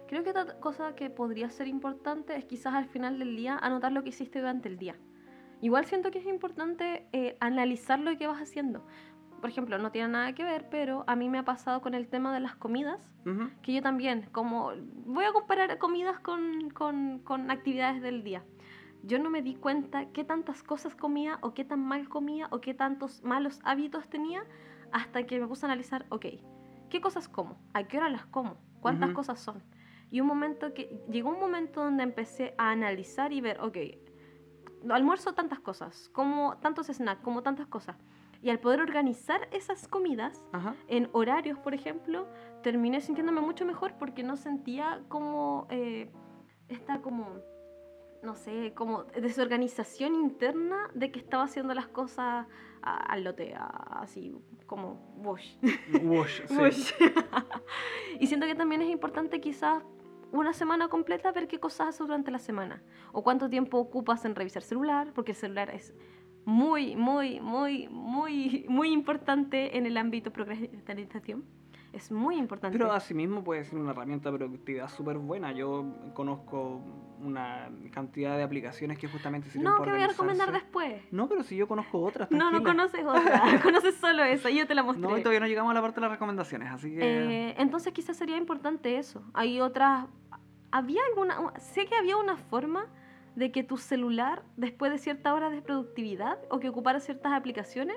[0.08, 3.92] Creo que otra cosa que podría ser importante es quizás al final del día anotar
[3.92, 4.96] lo que hiciste durante el día.
[5.64, 8.86] Igual siento que es importante eh, analizar lo que vas haciendo.
[9.40, 12.10] Por ejemplo, no tiene nada que ver, pero a mí me ha pasado con el
[12.10, 13.50] tema de las comidas, Ujú.
[13.62, 14.72] que yo también, como
[15.06, 18.44] voy a comparar comidas con, con- con actividades del día.
[19.04, 22.60] Yo no me di cuenta qué tantas cosas comía o qué tan mal comía o
[22.60, 24.44] qué tantos malos hábitos tenía
[24.92, 26.26] hasta que me puse a analizar, ok,
[26.90, 27.58] ¿qué cosas como?
[27.74, 28.58] ¿A qué hora las como?
[28.82, 29.16] ¿Cuántas Ujú.
[29.16, 29.64] cosas son?
[30.12, 33.78] Y un momento que llegó un momento donde empecé a analizar y ver, ok,
[34.90, 37.96] almuerzo tantas cosas, como tantos snacks, como tantas cosas.
[38.42, 40.76] Y al poder organizar esas comidas, Ajá.
[40.88, 42.28] en horarios, por ejemplo,
[42.62, 46.12] terminé sintiéndome mucho mejor porque no sentía como eh,
[46.68, 47.40] esta como,
[48.22, 52.46] no sé, como desorganización interna de que estaba haciendo las cosas
[52.82, 55.56] al lote, a- así como wash.
[56.04, 56.56] Wash, sí.
[56.60, 56.92] Wash.
[58.20, 59.84] y siento que también es importante quizás
[60.34, 62.82] una semana completa ver qué cosas haces durante la semana
[63.12, 65.94] o cuánto tiempo ocupas en revisar celular, porque el celular es
[66.46, 71.46] muy, muy, muy, muy, muy importante en el ámbito procrastinación.
[71.94, 72.76] Es muy importante.
[72.76, 75.52] Pero asimismo puede ser una herramienta de productividad súper buena.
[75.52, 76.82] Yo conozco
[77.20, 81.04] una cantidad de aplicaciones que justamente sirven no, para que voy a recomendar después.
[81.12, 82.32] No, pero si yo conozco otras.
[82.32, 85.08] No, no conoces otra, conoces solo esa, yo te la mostré.
[85.08, 87.00] No, y todavía no llegamos a la parte de las recomendaciones, así que...
[87.02, 89.24] Eh, entonces quizás sería importante eso.
[89.34, 90.08] Hay otras...
[90.74, 91.54] Había alguna...
[91.60, 92.88] Sé que había una forma
[93.36, 97.96] de que tu celular, después de cierta hora de productividad o que ocupara ciertas aplicaciones,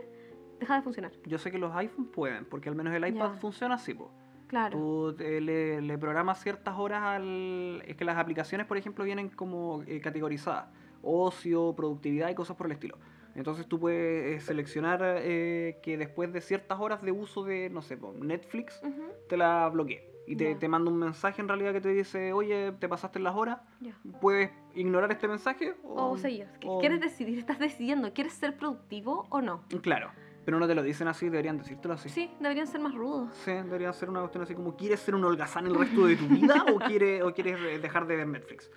[0.61, 1.13] deja de funcionar.
[1.25, 4.11] Yo sé que los iPhones pueden, porque al menos el iPad funciona así, po.
[4.49, 4.77] Claro.
[4.77, 7.83] Tú eh, le, le programas ciertas horas al...
[7.87, 10.67] Es que las aplicaciones, por ejemplo, vienen como eh, categorizadas.
[11.01, 12.99] Ocio, productividad y cosas por el estilo.
[13.35, 17.81] Entonces tú puedes eh, seleccionar eh, que después de ciertas horas de uso de, no
[17.81, 18.83] sé, Netflix,
[19.31, 20.16] te la bloquee.
[20.27, 23.35] Y te, te manda un mensaje en realidad que te dice, oye, te pasaste las
[23.37, 23.93] horas, ya.
[24.21, 26.11] puedes ignorar este mensaje o...
[26.13, 26.49] O seguir.
[26.61, 27.39] ¿Qué- o- ¿Quieres decidir?
[27.39, 28.13] ¿Estás decidiendo?
[28.13, 29.63] ¿Quieres ser productivo o no?
[29.83, 30.11] Claro,
[30.45, 32.09] pero no te lo dicen así, deberían decírtelo así.
[32.09, 33.31] Sí, deberían ser más rudos.
[33.45, 36.27] Sí, debería ser una cuestión así como, ¿quieres ser un holgazán el resto de tu
[36.27, 38.71] vida o, quiere, o quieres dejar de ver Netflix?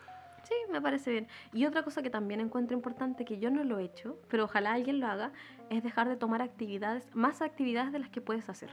[0.43, 1.27] Sí, me parece bien.
[1.53, 4.73] Y otra cosa que también encuentro importante, que yo no lo he hecho, pero ojalá
[4.73, 5.31] alguien lo haga,
[5.69, 8.69] es dejar de tomar actividades, más actividades de las que puedes hacer.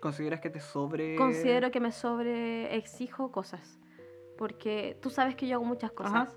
[0.00, 1.16] ¿Consideras que te sobre...?
[1.16, 3.78] Considero que me sobre exijo cosas.
[4.36, 6.28] Porque tú sabes que yo hago muchas cosas.
[6.28, 6.32] Ajá.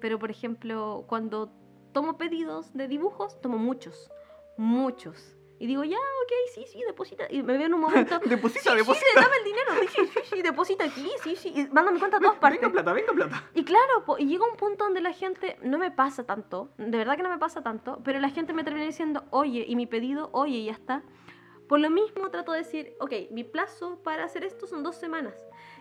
[0.00, 1.52] Pero, por ejemplo, cuando
[1.92, 4.10] tomo pedidos de dibujos, tomo muchos.
[4.56, 5.36] Muchos.
[5.60, 7.26] Y digo, ya, ok, sí, sí, deposita.
[7.30, 8.20] Y me veo en un momento.
[8.24, 9.06] Deposita, sí, deposita.
[9.06, 9.70] sí, dame el dinero.
[9.92, 11.52] Sí, sí, sí, deposita aquí, sí, sí.
[11.54, 12.60] Y mando mi cuenta a todas partes.
[12.60, 13.50] Venga plata, venga plata.
[13.54, 16.96] Y claro, po, y llega un punto donde la gente, no me pasa tanto, de
[16.96, 19.86] verdad que no me pasa tanto, pero la gente me termina diciendo, oye, y mi
[19.86, 21.02] pedido, oye, y ya está.
[21.68, 25.34] Por lo mismo trato de decir, ok, mi plazo para hacer esto son dos semanas.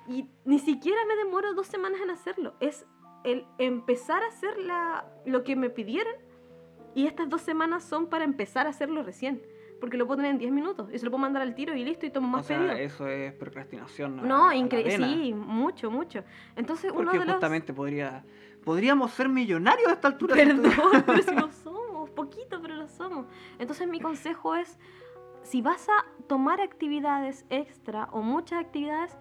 [0.08, 2.56] Y ni siquiera me demoro dos semanas en hacerlo.
[2.60, 2.86] Es
[3.24, 6.14] el empezar a hacer la, lo que me pidieron
[6.94, 9.42] y estas dos semanas son para empezar a hacerlo recién.
[9.80, 11.86] Porque lo puedo tener en 10 minutos y se lo puedo mandar al tiro y
[11.86, 12.80] listo y tomo más o sea, pedidos.
[12.80, 14.28] eso es procrastinación.
[14.28, 16.24] No, la increíble, sí, mucho, mucho.
[16.56, 17.36] Entonces uno Porque de los...
[17.36, 18.26] justamente podría...
[18.64, 20.36] Podríamos ser millonarios a esta altura.
[20.36, 20.74] Perdón,
[21.06, 23.28] pero si no somos, poquito, pero lo somos.
[23.60, 24.78] Entonces mi consejo es,
[25.48, 29.18] si vas a tomar actividades extra o muchas actividades,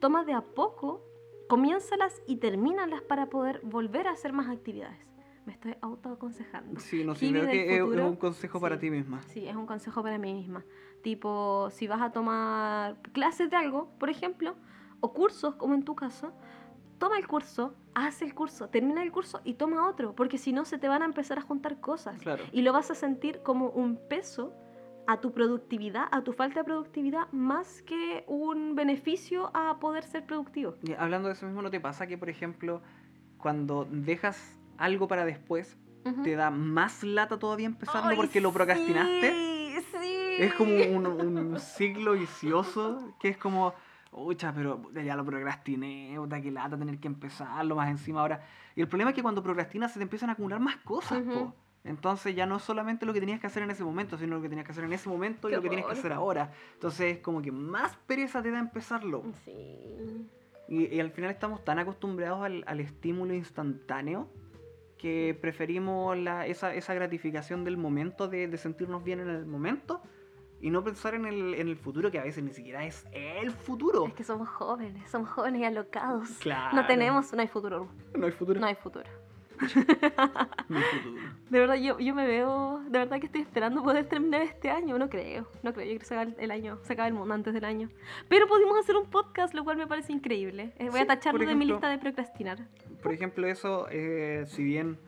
[0.00, 1.04] toma de a poco,
[1.48, 4.98] comiénzalas y termínalas para poder volver a hacer más actividades.
[5.46, 6.80] Me estoy autoaconsejando.
[6.80, 8.80] Sí, no sé, Kiwi creo del que es- un consejo para sí.
[8.82, 9.22] ti misma.
[9.22, 10.64] Sí, es un consejo para mí misma.
[11.02, 14.56] Tipo, si vas a tomar clases de algo, por ejemplo,
[15.00, 16.32] o cursos, como en tu caso,
[16.98, 20.64] toma el curso, haz el curso, termina el curso y toma otro, porque si no
[20.64, 22.44] se te van a empezar a juntar cosas Claro.
[22.52, 24.52] y lo vas a sentir como un peso
[25.06, 30.24] a tu productividad, a tu falta de productividad, más que un beneficio a poder ser
[30.26, 30.76] productivo.
[30.82, 32.82] Y hablando de eso mismo, ¿no te pasa que, por ejemplo,
[33.36, 36.22] cuando dejas algo para después, Ujú.
[36.22, 39.32] te da más lata todavía empezarlo Ay, porque lo procrastinaste?
[39.32, 40.16] Sí, sí.
[40.38, 43.74] Es como un, un ciclo vicioso que es como,
[44.12, 48.42] ucha, pero ya lo procrastiné, puta, que lata tener que empezarlo más encima ahora.
[48.74, 51.32] Y el problema es que cuando procrastinas se te empiezan a acumular más cosas, Ujú.
[51.32, 51.54] po.
[51.84, 54.42] Entonces ya no es solamente lo que tenías que hacer en ese momento, sino lo
[54.42, 56.52] que tenías que hacer en ese momento y Qué lo que tienes que hacer ahora.
[56.74, 59.22] Entonces es como que más pereza te da empezarlo.
[59.44, 60.28] Sí.
[60.68, 64.28] Y, y al final estamos tan acostumbrados al, al estímulo instantáneo
[64.98, 70.02] que preferimos la, esa, esa gratificación del momento, de, de sentirnos bien en el momento,
[70.60, 73.50] y no pensar en el, en el futuro, que a veces ni siquiera es el
[73.50, 74.06] futuro.
[74.06, 76.28] Es que somos jóvenes, somos jóvenes y alocados.
[76.40, 76.76] Claro.
[76.76, 77.88] No tenemos, no hay futuro.
[78.14, 78.60] No hay futuro.
[78.60, 79.08] No hay futuro.
[81.50, 84.98] De verdad, yo, yo me veo, de verdad que estoy esperando poder terminar este año.
[84.98, 85.84] No creo, no creo.
[85.86, 87.88] Yo creo que se acaba el, año, se acaba el mundo antes del año.
[88.28, 90.72] Pero pudimos hacer un podcast, lo cual me parece increíble.
[90.78, 91.74] Eh, voy Sí, a tacharlo por de mi ejemplo.
[91.76, 92.58] lista de procrastinar.
[93.02, 94.98] Por ejemplo, eso, eh, si bien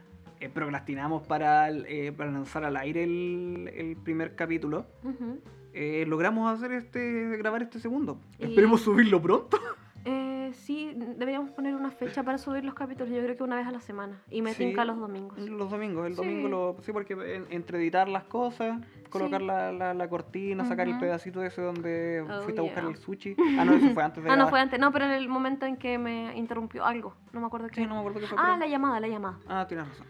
[0.41, 5.39] eh, procrastinamos para, eh, para lanzar al aire el, el primer capítulo, Ujú.
[5.75, 8.19] eh, logramos hacer este grabar este segundo.
[8.41, 9.59] Esperemos subirlo pronto.
[10.05, 13.13] Eh, sí, deberíamos poner una fecha para subir los capítulos.
[13.13, 14.21] Yo creo que una vez a la semana.
[14.31, 14.65] Y me Sí.
[14.67, 15.39] tinca los domingos.
[15.39, 16.21] Los domingos, el Sí.
[16.23, 16.77] domingo lo.
[16.83, 18.81] Sí, porque en- entre editar las cosas,
[19.11, 19.47] colocar Sí.
[19.47, 23.37] la, la, la cortina, sacar el pedacito ese donde Oh, fuiste a buscar el sushi.
[23.59, 24.79] Ah, no, eso fue antes de Ah, no, fue antes.
[24.81, 27.15] No, pero en el momento en que me interrumpió algo.
[27.33, 27.77] No me acuerdo qué.
[27.83, 28.39] Sí, no me acuerdo qué fue.
[28.39, 29.39] ah, pero- la llamada, la llamada.
[29.49, 30.07] Ah, tienes razón.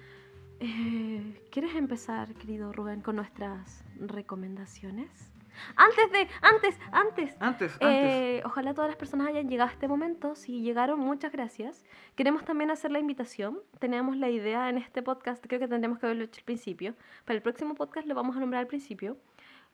[0.61, 5.32] Eh, ¿Quieres empezar, querido Rubén, con nuestras recomendaciones?
[5.77, 7.37] Antes de, antes, antes.
[7.41, 7.79] Antes, antes.
[7.81, 10.35] Eh, ojalá todas las personas hayan llegado a este momento.
[10.35, 11.85] Si llegaron, muchas gracias.
[12.15, 13.59] Queremos también hacer la invitación.
[13.79, 16.95] Teníamos la idea en este podcast, creo que tendríamos que haberlo hecho al principio.
[17.25, 19.17] Para el próximo podcast lo vamos a nombrar al principio.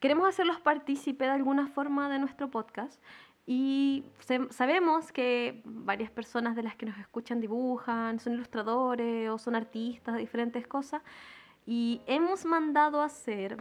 [0.01, 3.03] Queremos hacerlos partícipe de alguna forma de nuestro podcast.
[3.51, 4.05] Y
[4.51, 10.15] sabemos que varias personas de las que nos escuchan dibujan, son ilustradores o son artistas
[10.15, 11.03] de diferentes cosas.
[11.65, 13.57] Y hemos mandado a hacer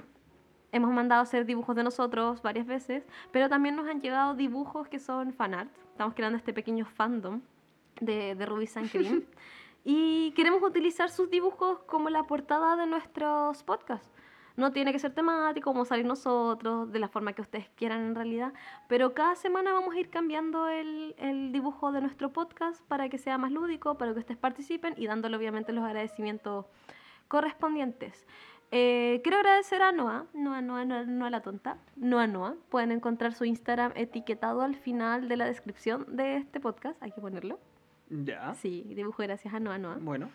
[0.77, 4.87] hemos mandado a hacer dibujos de nosotros varias veces, pero también nos han llegado dibujos
[4.87, 5.69] que son fanart.
[5.91, 7.41] Estamos creando este pequeño fandom
[7.99, 9.23] de, de Ruby Sun Cream.
[9.83, 14.11] y queremos utilizar sus dibujos como la portada de nuestros podcasts.
[14.55, 18.15] No tiene que ser temático, como salir nosotros, de la forma que ustedes quieran en
[18.15, 18.53] realidad.
[18.87, 23.19] Pero cada semana vamos a ir cambiando el, el dibujo de nuestro podcast para que
[23.19, 26.65] sea más lúdico, para que ustedes participen y dándole obviamente los agradecimientos
[27.27, 28.25] correspondientes.
[28.71, 32.55] Eh, quiero agradecer a Noah, Noah, Noah, Noah, Noah la tonta, Noah Noah.
[32.69, 37.21] Pueden encontrar su Instagram etiquetado al final de la descripción de este podcast, hay que
[37.21, 37.59] ponerlo.
[38.09, 38.53] Ya.
[38.55, 39.97] Sí, dibujo gracias a Noah Noah.
[40.01, 40.29] Bueno.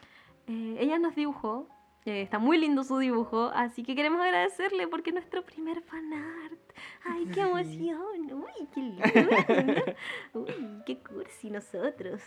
[0.46, 1.68] Eh, ella nos dibujó,
[2.04, 6.60] eh, está muy lindo su dibujo, así que queremos agradecerle porque es nuestro primer fanart.
[7.04, 8.32] ¡Ay, qué emoción!
[8.32, 9.02] ¡Uy, qué lindo!
[10.34, 12.20] ¡Uy, qué cursi nosotros!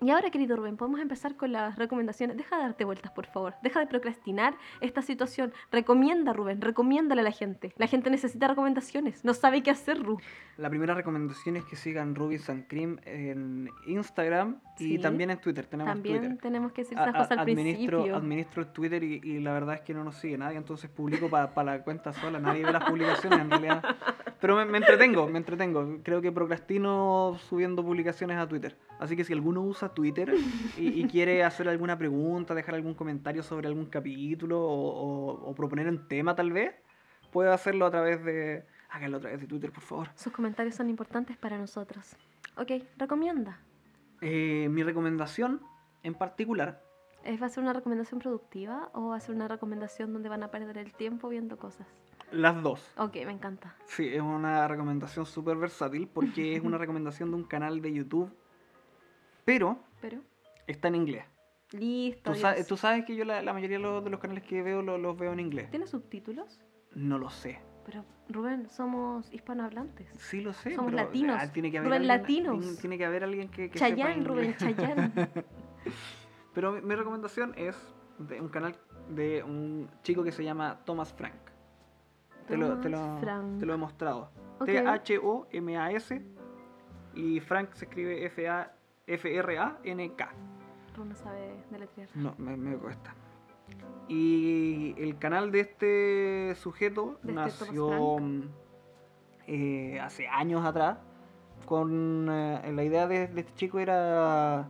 [0.00, 2.36] Y ahora, querido Rubén, podemos empezar con las recomendaciones.
[2.36, 3.54] Deja de darte vueltas, por favor.
[3.62, 5.52] Deja de procrastinar esta situación.
[5.70, 7.72] Recomienda, Rubén, recomiéndale a la gente.
[7.76, 9.24] La gente necesita recomendaciones.
[9.24, 10.18] No sabe qué hacer, Ru.
[10.56, 14.94] La primera recomendación es que sigan Ruby Sun Cream en Instagram Sí.
[14.94, 15.66] y también en Twitter.
[15.66, 16.38] Tenemos También Twitter.
[16.38, 18.16] tenemos que decir esas cosas al administro, principio.
[18.16, 21.28] administro el Twitter y, y la verdad es que no nos sigue nadie, entonces publico
[21.28, 23.82] para la cuenta sola, nadie ve las publicaciones en realidad.
[24.40, 25.98] Pero me, me entretengo, me entretengo.
[26.02, 28.76] Creo que procrastino subiendo publicaciones a Twitter.
[28.98, 30.34] Así que si alguno usa Twitter
[30.78, 34.74] y, y quiere hacer alguna pregunta, dejar algún comentario sobre algún capítulo o,
[35.34, 36.74] o- o proponer un tema tal vez,
[37.30, 38.64] puede hacerlo a través de...
[38.90, 40.08] Háganlo a través de Twitter, por favor.
[40.16, 42.14] Sus comentarios son importantes para nosotros.
[42.56, 43.58] Ok, recomienda.
[44.20, 45.60] Eh, mi recomendación
[46.02, 46.82] en particular
[47.24, 50.42] ¿Es, ¿Va a ser una recomendación productiva o va a ser una recomendación donde van
[50.42, 51.86] a perder el tiempo viendo cosas?
[52.32, 52.84] Las dos.
[52.98, 53.76] Ok, me encanta.
[53.86, 58.32] Sí, es una recomendación súper versátil porque es una recomendación de un canal de YouTube,
[59.44, 60.20] pero Pero,
[60.66, 61.24] está en inglés.
[61.72, 62.32] listo.
[62.32, 64.62] Tú, sa- tú sabes que yo la, la mayoría de los, de los canales que
[64.62, 65.70] veo lo- los veo en inglés.
[65.70, 66.60] ¿Tiene subtítulos?
[66.94, 67.60] No lo sé.
[67.84, 70.08] Pero, Rubén, somos hispanohablantes.
[70.18, 70.74] Sí lo sé.
[70.74, 71.36] Somos pero, latinos.
[71.40, 72.60] ah, tiene que haber Rubén, alguien, latinos.
[72.60, 74.76] Tiene, tiene que haber alguien que, que sepa Chayán, Rubén, inglés.
[74.76, 75.12] Chayán.
[76.54, 77.76] Pero mi, mi recomendación es
[78.18, 78.76] de un canal
[79.08, 81.34] de un chico que se llama Thomas Frank.
[82.46, 83.58] Te lo, te, lo, Thomas Frank.
[83.58, 84.30] te lo he mostrado.
[84.60, 84.66] Ok.
[84.66, 86.22] T-H-O-M-A-S
[87.14, 88.72] y Frank se escribe F-A-
[89.06, 90.28] F-R-A-N-K.
[91.14, 92.08] Sabe deletrear.
[92.14, 93.14] No, me, me cuesta.
[94.08, 98.18] Y el canal de este sujeto De este nació
[99.46, 100.98] eh, hace años atrás.
[101.66, 104.68] Con eh, la idea de, de este chico era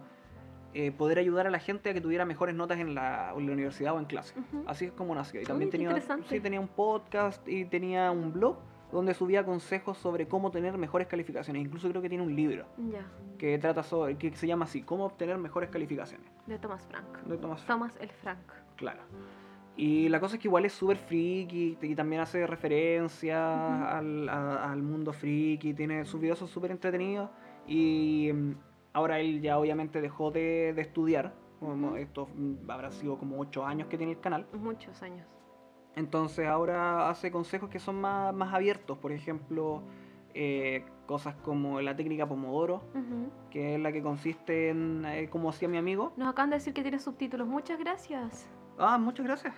[0.74, 3.52] eh, poder ayudar a la gente a que tuviera mejores notas en la, en la
[3.52, 4.34] universidad o en clase.
[4.66, 5.40] Así es como nació.
[5.42, 5.94] Y también tenía,
[6.28, 8.56] sí, tenía un podcast y tenía un blog
[8.92, 11.62] donde subía consejos sobre cómo tener mejores calificaciones.
[11.64, 12.66] Incluso creo que tiene un libro
[13.38, 16.26] que trata sobre, que se llama así, cómo obtener mejores calificaciones.
[16.46, 17.18] de Thomas Frank.
[17.24, 18.38] De Thomas Thomas el Frank.
[18.76, 19.00] Claro.
[19.74, 23.84] Y la cosa es que igual es súper friki y también hace referencia Ujú.
[23.96, 27.30] al, a- al mundo friki, tiene sus videos son súper entretenidos
[27.66, 28.52] y mm,
[28.92, 33.64] ahora él ya obviamente dejó de, de estudiar, como esto mm, habrá sido como 8
[33.64, 35.26] años que tiene el canal, Muchos años.
[35.96, 39.82] Entonces ahora hace consejos que son más, más abiertos, por ejemplo,
[40.34, 42.82] eh, cosas como la técnica Pomodoro,
[43.50, 46.72] que es la que consiste en, eh, como hacía mi amigo, Nos acaban de decir
[46.72, 47.46] que tiene subtítulos.
[47.46, 48.48] Muchas gracias.
[48.78, 49.54] Ah, muchas gracias.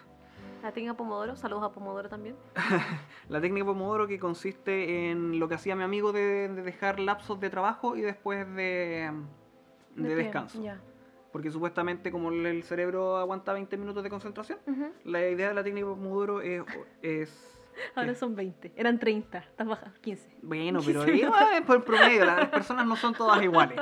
[0.62, 2.36] La técnica Pomodoro, saludos a Pomodoro también.
[3.28, 7.38] La técnica Pomodoro que consiste en lo que hacía mi amigo de, de dejar lapsos
[7.38, 9.12] de trabajo y después de,
[9.94, 10.14] de, qué?
[10.14, 10.62] descanso.
[10.62, 10.80] Ya.
[11.34, 14.86] Porque supuestamente como el- cerebro aguanta 20 minutos de concentración, Ujú.
[15.02, 16.62] la idea de la técnica Pomodoro es...
[17.02, 17.50] es
[17.96, 18.14] Ahora ¿Qué?
[18.14, 18.72] son 20.
[18.76, 19.38] Eran 30.
[19.38, 19.92] Estás baja.
[20.00, 20.36] 15.
[20.42, 23.80] Bueno, pero 15 digo, eh, por promedio, las personas no son todas iguales.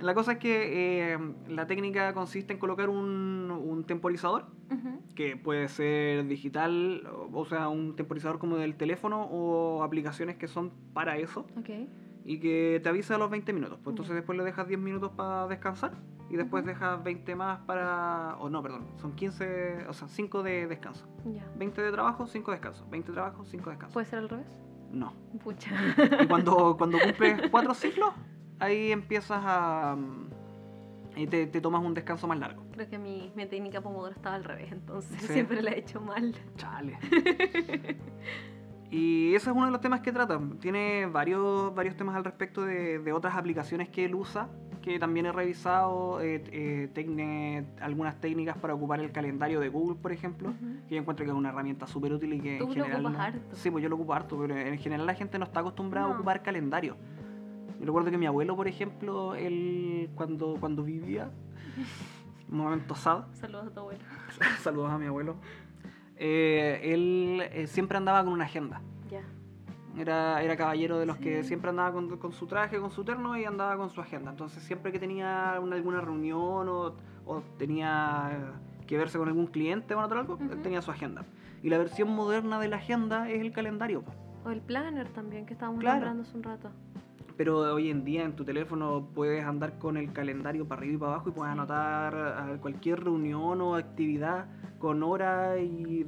[0.00, 1.18] La cosa es que eh,
[1.48, 5.00] la técnica consiste en colocar un, un temporizador, Ujú.
[5.14, 10.46] que puede ser digital, o, o sea, un temporizador como del teléfono o aplicaciones que
[10.46, 11.70] son para eso, Ok.
[12.28, 13.78] Y que te avisa a los 20 minutos.
[13.82, 15.92] Pues entonces después le dejas 10 minutos para descansar,
[16.28, 18.36] y después dejas 20 más para...
[18.40, 21.06] o no, perdón, son 15, o sea, 5 de descanso.
[21.32, 21.48] Ya.
[21.56, 22.84] 20 de trabajo, 5 de descanso.
[22.90, 23.94] 20 de trabajo, 5 de descanso.
[23.94, 24.46] ¿Puede ser al revés?
[24.90, 25.12] No.
[25.44, 25.70] Pucha.
[26.20, 28.12] Y cuando, cuando cumples cuatro ciclos,
[28.58, 29.94] ahí empiezas a.
[29.96, 30.26] mm,
[31.16, 32.62] Y te, te tomas un descanso más largo.
[32.72, 35.28] Creo que mi, mi técnica Pomodoro estaba al revés, entonces Sí.
[35.32, 36.34] siempre la he hecho mal.
[36.56, 36.98] Chale.
[38.90, 40.40] Y ese es uno de los temas que trata.
[40.60, 44.48] Tiene varios, varios temas al respecto de, de otras aplicaciones que él usa,
[44.80, 49.96] que también he revisado, eh, eh, tecne- algunas técnicas para ocupar el calendario de Google,
[50.00, 50.86] por ejemplo, Ujú.
[50.88, 53.06] que yo encuentro que es una herramienta súper útil y que Tú en lo general...
[53.06, 53.56] ocupas no- harto.
[53.56, 56.10] Sí, pues yo lo ocupo harto, pero en general la gente no está acostumbrada a
[56.10, 56.14] No.
[56.16, 56.96] ocupar calendario.
[57.80, 61.30] Yo recuerdo que mi abuelo, por ejemplo, él cuando, cuando vivía,
[62.50, 64.00] un momento sad, Saludos a tu abuelo.
[64.62, 65.34] saludos a mi abuelo,
[66.16, 68.80] eh, él eh, siempre andaba con una agenda.
[69.10, 69.22] Ya.
[69.98, 71.48] Era, era caballero de los que Sí.
[71.48, 74.30] siempre andaba con, con su traje, con su terno y andaba con su agenda.
[74.30, 76.94] Entonces siempre que tenía una- alguna reunión o,
[77.26, 78.52] o tenía
[78.86, 80.62] que verse con algún cliente o otro algo, él Ujú.
[80.62, 81.24] tenía su agenda.
[81.62, 84.04] Y la versión moderna de la agenda es el calendario.
[84.44, 85.96] O el planner también, que estábamos Claro.
[85.96, 86.70] nombrando hace un rato.
[87.36, 90.98] Pero hoy en día en tu teléfono puedes andar con el calendario para arriba y
[90.98, 94.46] para abajo y puedes anotar cualquier reunión o actividad
[94.78, 96.06] con hora y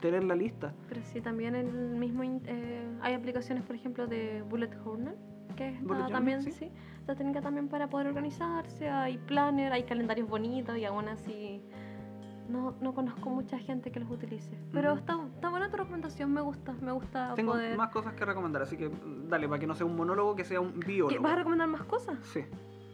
[0.00, 0.74] tener la lista.
[0.88, 5.16] Pero sí, también el mismo eh, hay aplicaciones, por ejemplo, de Bullet Journal,
[5.56, 6.52] que está también, sí.
[6.52, 6.70] sí.
[7.00, 11.62] esta técnica también para poder organizarse, hay planner, hay calendarios bonitos y aún así
[12.48, 14.56] no, no conozco mucha gente que los utilice.
[14.72, 17.76] Pero está, está buena tu recomendación, me gusta, me gusta Tengo poder...
[17.76, 20.44] más cosas que recomendar, así que mm, dale, para que no sea un monólogo, que
[20.44, 21.22] sea un ¿Qué, biólogo.
[21.22, 22.18] ¿Vas a recomendar más cosas?
[22.22, 22.44] Sí.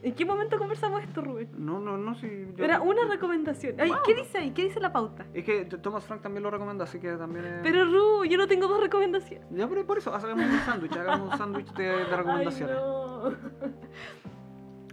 [0.03, 1.49] ¿En qué momento conversamos esto, Rubén?
[1.59, 2.47] No, no, no, sí.
[2.57, 3.75] yo- Era una recomendación.
[3.79, 3.99] Ay, Wow.
[4.03, 4.49] ¿Qué dice ahí?
[4.51, 5.27] ¿Qué dice la pauta?
[5.31, 7.59] Es que Thomas Frank también lo recomienda, así que también es...
[7.61, 9.47] Pero Ru, yo no tengo dos recomendaciones.
[9.51, 12.75] Ya, pero por eso, hagamos un sándwich, hagamos un sándwich de, de recomendaciones.
[12.77, 13.31] Ay, no.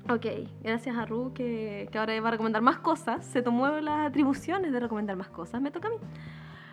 [0.08, 0.26] ok,
[0.62, 3.24] gracias a Ru que, que ahora va a recomendar más cosas.
[3.24, 5.60] Se tomó las atribuciones de recomendar más cosas.
[5.60, 5.98] Me toca a mí.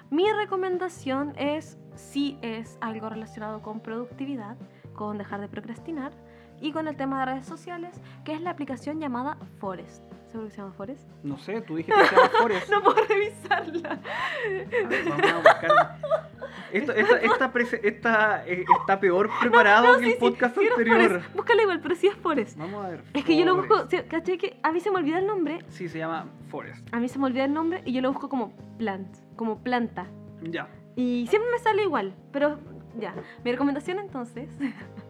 [0.10, 4.56] Mi recomendación es, si es algo relacionado con productividad,
[4.94, 6.14] con dejar de procrastinar
[6.62, 10.04] y con el tema de redes sociales, que es la aplicación llamada Forest.
[10.28, 11.08] ¿Seguro que se llama Forest?
[11.24, 12.70] No sé, tú dijiste que se llama Forest.
[12.72, 13.90] No puedo revisarla.
[13.92, 15.72] A ver, vamos a buscar.
[16.74, 17.18] Esta, esta,
[17.84, 21.08] esta, eh, está peor preparado No, que sí, el podcast sí anterior.
[21.10, 21.36] Forest.
[21.36, 22.58] Búscala igual, pero sí es Forest.
[22.58, 23.04] Vamos a ver.
[23.14, 23.94] Es que yo lo Forest.
[23.94, 24.38] busco, ¿cachai?
[24.38, 26.86] Que a mí se me olvida el nombre Sí, se llama Forest.
[26.94, 30.08] A mí se me olvida el nombre y yo lo busco como plant, como planta.
[30.42, 30.68] Ya.
[30.98, 32.60] Y siempre me sale igual, pero
[33.00, 33.14] ya.
[33.46, 34.50] Mi recomendación entonces,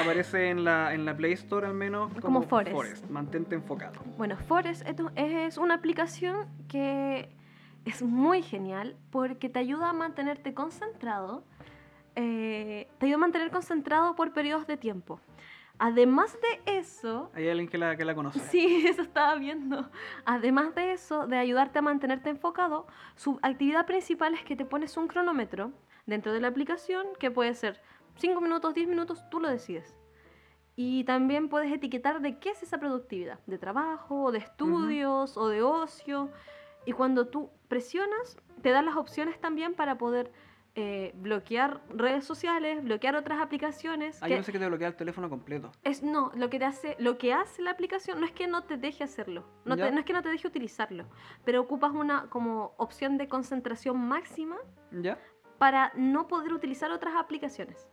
[0.00, 3.08] Aparece en la, en la Play Store al menos Como como, Forest.
[3.10, 4.00] Mantente enfocado.
[4.16, 4.86] bueno, Forest
[5.16, 7.28] es una aplicación que
[7.84, 11.44] es muy genial porque te ayuda a mantenerte concentrado,
[12.16, 15.20] eh, te ayuda a mantener concentrado por periodos de tiempo.
[15.78, 18.38] Además de eso, Hay alguien que la, que la conoce.
[18.40, 19.90] Sí, eso estaba viendo.
[20.24, 24.96] Además de eso, de ayudarte a mantenerte enfocado, su actividad principal es que te pones
[24.96, 25.72] un cronómetro
[26.06, 27.80] dentro de la aplicación que puede ser
[28.16, 29.94] 5 minutos, 10 minutos, tú lo decides.
[30.74, 35.62] Y también puedes etiquetar de qué es esa productividad, de trabajo, de estudios, o de
[35.62, 36.30] ocio.
[36.84, 40.30] Y cuando tú presionas, te dan las opciones también para poder
[40.78, 44.18] eh, bloquear redes sociales, bloquear otras aplicaciones.
[44.22, 45.72] Ah, que- yo pensé que te bloquea el teléfono completo.
[45.84, 48.64] es no, lo que te hace, lo que hace la aplicación no es que no
[48.64, 51.06] te deje hacerlo, no, te- no es que no te deje utilizarlo,
[51.46, 54.56] pero ocupas una como opción de concentración máxima
[54.92, 55.18] ¿Ya?
[55.58, 57.88] Para no poder utilizar otras aplicaciones.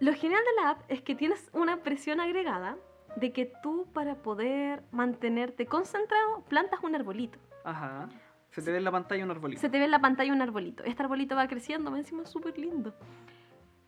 [0.00, 2.76] Lo genial de la app es que tienes una presión agregada
[3.16, 7.38] de que tú para poder mantenerte concentrado plantas un arbolito.
[7.64, 8.08] Ajá.
[8.50, 9.60] Se te ve en la pantalla un arbolito.
[9.60, 10.84] Se te ve en la pantalla un arbolito.
[10.84, 12.94] Este arbolito va creciendo, me encima es súper lindo.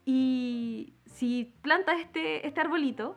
[0.04, 3.16] Y si plantas este, este arbolito,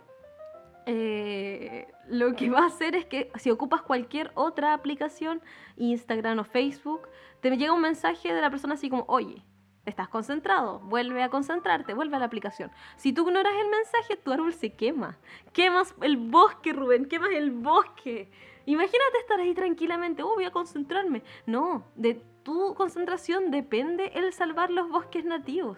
[0.86, 5.42] eh, lo que va a hacer es que si ocupas cualquier otra aplicación,
[5.78, 7.08] Instagram o Facebook,
[7.42, 9.44] te llega un mensaje de la persona así como, oye,
[9.90, 12.72] estás concentrado, vuelve a concentrarte, vuelve a la aplicación.
[12.96, 15.18] Si tú ignoras el mensaje, tu árbol se quema.
[15.54, 18.32] Quemas el bosque, Rubén, quemas el bosque.
[18.66, 21.24] Imagínate estar ahí tranquilamente, oh, voy a concentrarme.
[21.46, 25.78] No, de tu concentración depende el salvar los bosques nativos.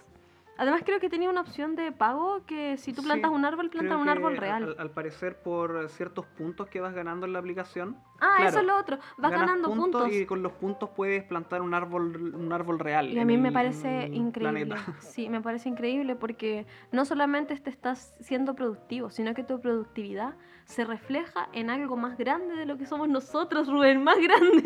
[0.57, 3.69] Además creo que tenía una opción de pago que si tú plantas Sí, un árbol,
[3.69, 4.63] plantas un árbol al- real.
[4.63, 7.97] Al, al parecer, por ciertos puntos que vas ganando en la aplicación.
[8.19, 8.99] ah, claro, eso es lo otro.
[9.17, 10.11] Vas ganando puntos.
[10.11, 13.09] y con los puntos puedes plantar un árbol, un árbol real.
[13.11, 14.75] Y a mí me parece increíble.
[14.75, 14.75] planeta.
[15.01, 20.35] Sí, me parece increíble porque no solamente te estás siendo productivo, sino que tu productividad
[20.65, 24.61] se refleja en algo más grande de lo que somos nosotros, Rubén, más grande.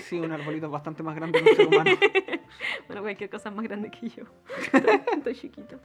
[0.02, 1.90] Sí, un arbolito bastante más grande que un ser humano.
[2.88, 4.24] bueno, cualquier cosa es más grande que yo.
[5.30, 5.80] Estoy chiquito.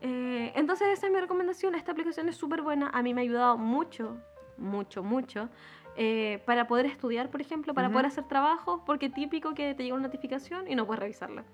[0.00, 1.74] Eh, entonces esa es mi recomendación.
[1.74, 2.90] Esta aplicación es súper buena.
[2.92, 4.16] A mí me ha ayudado mucho,
[4.56, 5.48] mucho, mucho.
[5.96, 9.94] eh, para poder estudiar, por ejemplo, para poder hacer trabajos, porque típico que te llega
[9.94, 11.44] una notificación y no puedes revisarla.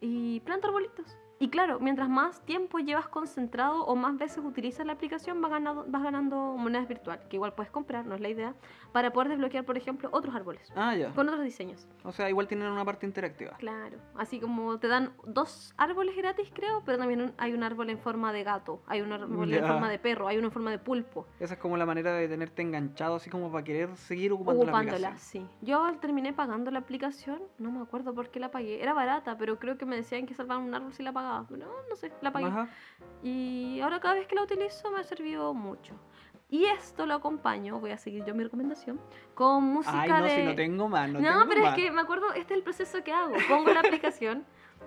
[0.00, 1.16] Y planta arbolitos.
[1.42, 5.84] Y claro, mientras más tiempo llevas concentrado o más veces utilizas la aplicación, vas ganando,
[5.88, 8.54] vas ganando monedas virtual, que igual puedes comprar, no es la idea,
[8.92, 11.10] para poder desbloquear, por ejemplo, otros árboles, Ah, ya.
[11.12, 11.88] con otros diseños.
[12.04, 13.56] O sea, igual tienen una parte interactiva.
[13.58, 17.90] Claro, así como te dan dos árboles gratis, creo, pero también un- hay un árbol
[17.90, 19.66] en forma de gato, hay un árbol en Ya.
[19.66, 22.28] forma de perro, hay uno en forma de pulpo, Esa es como la manera de
[22.28, 25.48] tenerte enganchado, así como para querer seguir ocupando la ocupándola, aplicación.
[25.48, 25.66] sí.
[25.66, 29.58] Yo terminé pagando la aplicación, no me acuerdo por qué la pagué, era barata, pero
[29.58, 32.32] creo que me decían que salvaban un árbol si la pagaba, no, no sé, la
[32.32, 32.46] pagué.
[32.46, 32.68] Ajá.
[33.22, 35.94] Y ahora cada vez que la utilizo me ha servido mucho.
[36.50, 39.00] Y esto lo acompaño, voy a seguir yo mi recomendación,
[39.34, 40.30] con música Ay, no, de...
[40.36, 41.78] si no tengo más, no, No, tengo pero más.
[41.78, 43.32] es que me acuerdo, este es el proceso que hago.
[43.48, 44.44] Pongo la aplicación,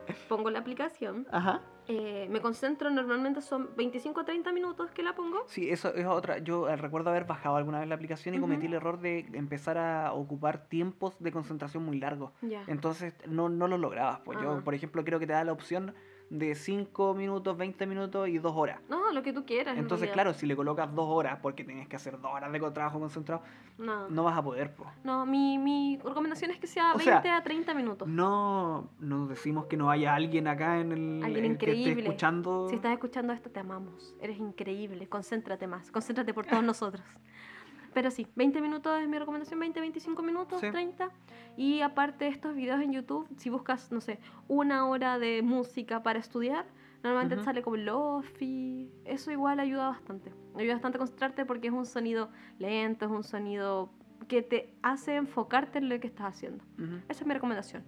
[0.29, 1.61] pongo la aplicación, Ajá.
[1.87, 5.41] eh, me concentro, normalmente son 25 a 30 minutos que la pongo.
[5.47, 6.37] Sí, eso es otra.
[6.37, 8.67] Yo eh, recuerdo haber bajado alguna vez la aplicación y cometí Ujú.
[8.67, 12.31] el error de empezar a ocupar tiempos de concentración muy largos.
[12.43, 12.63] Ya.
[12.67, 14.19] Entonces no, no lo lograbas.
[14.19, 14.43] Pues Ah.
[14.43, 15.95] yo, por ejemplo, creo que te da la opción
[16.39, 18.79] de 5 minutos, 20 minutos y 2 horas.
[18.89, 19.73] No, lo que tú quieras.
[19.73, 22.59] en Entonces, claro, si le colocas 2 horas porque tienes que hacer 2 horas de
[22.71, 23.41] trabajo concentrado,
[23.77, 24.09] No, no.
[24.09, 24.73] no vas a poder.
[24.75, 24.89] Pues.
[25.27, 28.07] mi, mi recomendación es que sea O 20 sea, a 30 minutos.
[28.07, 32.03] No, no decimos que no haya alguien acá en el, Alguien el que esté increíble.
[32.03, 32.67] escuchando.
[32.69, 34.15] Si estás escuchando esto, te amamos.
[34.21, 35.07] Eres increíble.
[35.07, 35.91] Concéntrate más.
[35.91, 37.03] Concéntrate por todos nosotros.
[37.95, 40.69] Pero sí, 20 minutos es mi recomendación, 20, 25 minutos, Sí.
[40.69, 41.09] 30.
[41.55, 44.19] Y aparte de estos videos en YouTube, si buscas, no sé,
[44.49, 46.65] una hora de música para estudiar,
[47.03, 47.45] normalmente te Ujú.
[47.45, 48.91] sale como lofi.
[49.05, 50.29] Eso igual ayuda bastante.
[50.57, 52.29] Ayuda bastante a concentrarte porque es un sonido
[52.59, 53.89] lento, es un sonido
[54.27, 56.65] que te hace enfocarte en lo que estás haciendo.
[56.77, 56.97] Ujú.
[57.07, 57.85] Esa es mi recomendación.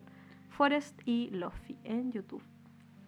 [0.47, 2.41] Forest y Lofi en YouTube.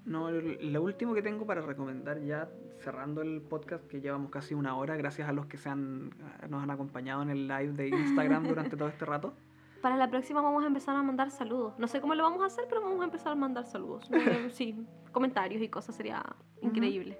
[0.10, 2.50] No, lo último que tengo para recomendar ya
[2.80, 6.10] cerrando el podcast que llevamos casi una hora gracias a los que se han,
[6.50, 9.34] nos han acompañado en el live de Instagram durante todo este rato.
[9.82, 11.78] Para la próxima vamos a empezar a mandar saludos.
[11.78, 14.10] No sé cómo lo vamos a hacer, pero vamos a empezar a mandar saludos.
[14.14, 14.76] Eh, sí,
[15.12, 16.24] comentarios y cosas sería
[16.62, 17.18] increíble.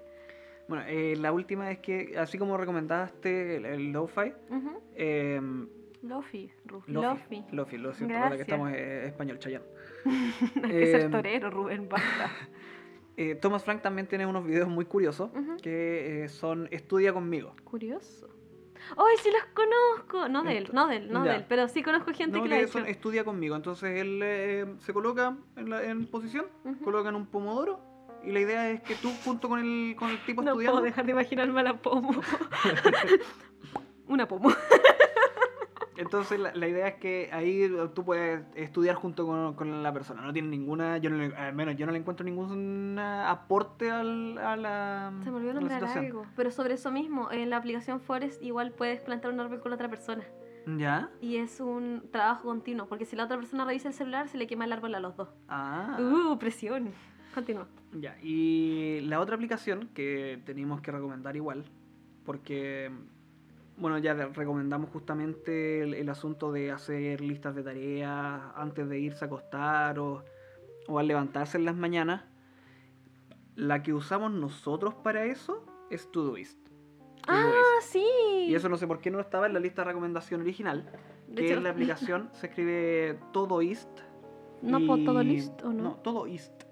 [0.68, 4.82] Bueno, eh, la última es que así como recomendaste el, el lo-fi, Ujú.
[4.94, 5.40] eh,
[6.02, 7.76] Lofi, Ru- Lofi, Lofi.
[7.78, 9.62] Lo siento, que estamos eh, español, Chayán.
[10.64, 12.30] Hay que ser Em, torero, Rubén, basta.
[13.22, 17.54] Eh, Thomas Frank también tiene unos videos muy curiosos que eh, son Estudia conmigo.
[17.64, 18.30] Curioso.
[18.96, 20.26] ¡Ay, sí los conozco!
[20.30, 21.32] No de él, no de él, no ya.
[21.32, 22.78] de él, pero sí conozco gente No, que lo ha hecho.
[22.78, 23.54] Estudia conmigo.
[23.56, 26.82] Entonces él eh, se coloca en, la, en posición, Ujú.
[26.82, 27.78] coloca en un pomodoro
[28.24, 30.78] y la idea es que tú junto con el, con el tipo No estudiando...
[30.78, 32.12] puedo dejar de imaginarme a la pomo.
[34.08, 34.50] Una pomo.
[36.00, 40.22] Entonces la, la idea es que ahí tú puedes estudiar junto con, con la persona.
[40.22, 44.38] No tiene ninguna, yo no le- al menos yo no le encuentro ningún aporte al,
[44.38, 46.24] a la, Se me olvidó nombrar algo.
[46.36, 49.74] Pero sobre eso mismo, en la aplicación Forest igual puedes plantar un árbol con la
[49.76, 50.24] otra persona.
[50.76, 51.10] ¿Ya?
[51.20, 54.46] Y es un trabajo continuo, porque si la otra persona revisa el celular, se le
[54.46, 55.28] quema el árbol a los dos.
[55.48, 55.98] Ah.
[55.98, 56.90] Uh, presión.
[57.34, 57.66] Continúa.
[57.92, 61.64] Ya, y la otra aplicación que tenemos que recomendar igual,
[62.24, 62.90] porque,
[63.80, 69.24] bueno, ya recomendamos justamente el, el asunto de hacer listas de tareas antes de irse
[69.24, 70.24] a acostar o,
[70.86, 72.24] o al levantarse en las mañanas.
[73.56, 76.58] La que usamos nosotros para eso es Todoist.
[77.26, 77.92] Ah, Todoist.
[77.92, 78.04] sí.
[78.48, 80.90] Y eso no sé por qué no estaba en la lista de recomendación original,
[81.28, 83.88] De que hecho, es la aplicación, se escribe Todoist.
[84.62, 85.82] ¿No por todo y- listo o no?
[85.82, 86.64] No, Todoist.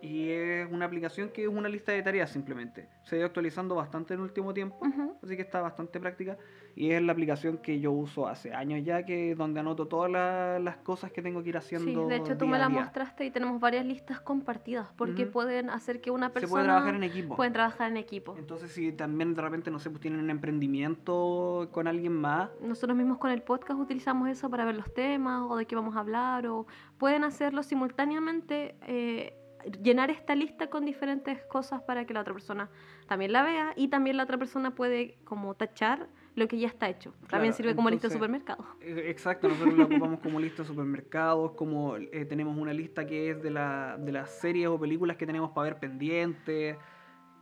[0.00, 2.88] Y es una aplicación que es una lista de tareas simplemente.
[3.02, 5.16] Se ha ido actualizando bastante en el último tiempo, Ujú.
[5.22, 6.36] así que está bastante práctica.
[6.74, 10.58] Y es la aplicación que yo uso hace años ya, que donde anoto todas la-
[10.58, 12.06] las cosas que tengo que ir Sí, haciendo.
[12.06, 15.32] de hecho tú me la mostraste y tenemos varias listas compartidas porque Ujú.
[15.32, 17.34] pueden hacer que una Se persona puede trabajar en equipo.
[17.36, 18.34] pueden trabajar en equipo.
[18.38, 22.96] Entonces, si también de repente, no sé, pues tienen un emprendimiento con alguien más, Nosotros
[22.96, 26.00] mismos con el podcast utilizamos eso para ver los temas o de qué vamos a
[26.00, 26.66] hablar o
[26.98, 29.34] pueden hacerlo simultáneamente, eh,
[29.82, 32.68] llenar esta lista con diferentes cosas para que la otra persona
[33.08, 36.88] también la vea y también la otra persona puede como tachar lo que ya está
[36.88, 37.12] hecho.
[37.28, 38.64] También Claro, sirve como lista de entonces- supermercado.
[38.80, 43.30] Eh, Exacto, nosotros lo ocupamos como lista de supermercados, como eh, tenemos una lista que
[43.30, 46.76] es de, la, de las series o películas que tenemos para ver pendientes,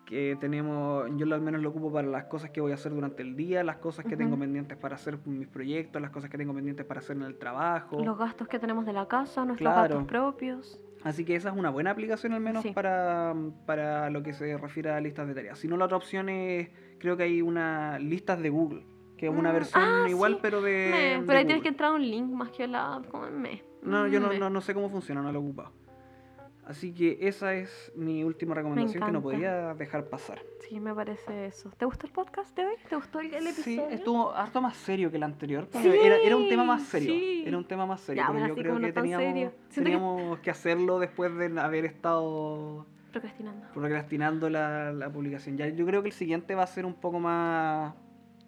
[0.07, 3.23] que tenemos, yo al menos lo ocupo para las cosas que voy a hacer durante
[3.23, 4.41] el día, las cosas que tengo Ujú.
[4.43, 8.05] pendientes para hacer mis proyectos, las cosas que tengo pendientes para hacer en el trabajo.
[8.05, 9.89] Los gastos que tenemos de la casa, nuestros Claro.
[9.95, 10.81] gastos propios.
[11.05, 12.71] Así que esa es una buena aplicación al menos Sí.
[12.73, 13.35] para,
[13.67, 15.59] para lo que se refiere a listas de tareas.
[15.59, 18.85] Si no, la otra opción es, creo que hay una listas de Google,
[19.19, 20.39] que es una Mm, versión ah, igual sí.
[20.43, 20.89] pero de...
[20.91, 23.31] Me, de pero ahí tienes que entrar a un link más que la app, como
[23.31, 23.63] me.
[23.83, 24.39] No, yo no, me.
[24.39, 25.73] no, no sé cómo funciona, no lo he ocupado.
[26.67, 30.41] Así que esa es mi última recomendación que no podía dejar pasar.
[30.69, 31.71] Sí, me parece eso.
[31.77, 32.75] ¿Te gustó el podcast de hoy?
[32.89, 33.95] ¿Te gustó el, el Sí, episodio?
[33.95, 35.69] estuvo harto más serio que el anterior.
[35.73, 37.13] Sí, era, era un tema más serio.
[37.13, 37.45] sí.
[37.47, 38.23] Era un tema más serio.
[38.27, 39.25] Ya, pero yo creo que no teníamos.
[39.25, 40.51] Siento que- teníamos que...
[40.51, 43.67] hacerlo después de haber estado Procrastinando.
[43.75, 45.59] procrastinando la, la publicación.
[45.59, 47.95] Ya, yo creo que el siguiente va a ser un poco más,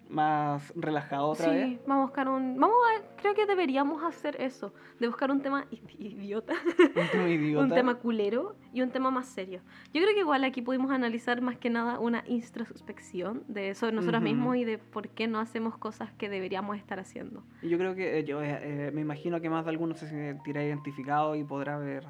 [0.09, 1.79] más relajado otra sí, vez.
[1.85, 2.57] vamos a buscar un...
[2.59, 3.17] Vamos a...
[3.21, 4.73] Creo que deberíamos hacer eso.
[4.99, 5.65] De buscar un tema
[5.99, 6.53] idiota.
[6.95, 7.63] Un tema idiota.
[7.65, 9.61] un tema culero y un tema más serio.
[9.93, 14.21] Yo creo que igual aquí pudimos analizar más que nada una introspección de sobre nosotros
[14.21, 14.29] Ujú.
[14.33, 17.43] mismos y de por qué no hacemos cosas que deberíamos estar haciendo.
[17.61, 20.63] Yo creo que eh, yo eh, eh, me imagino que más de alguno se sentirá
[20.63, 22.05] identificado y podrá ver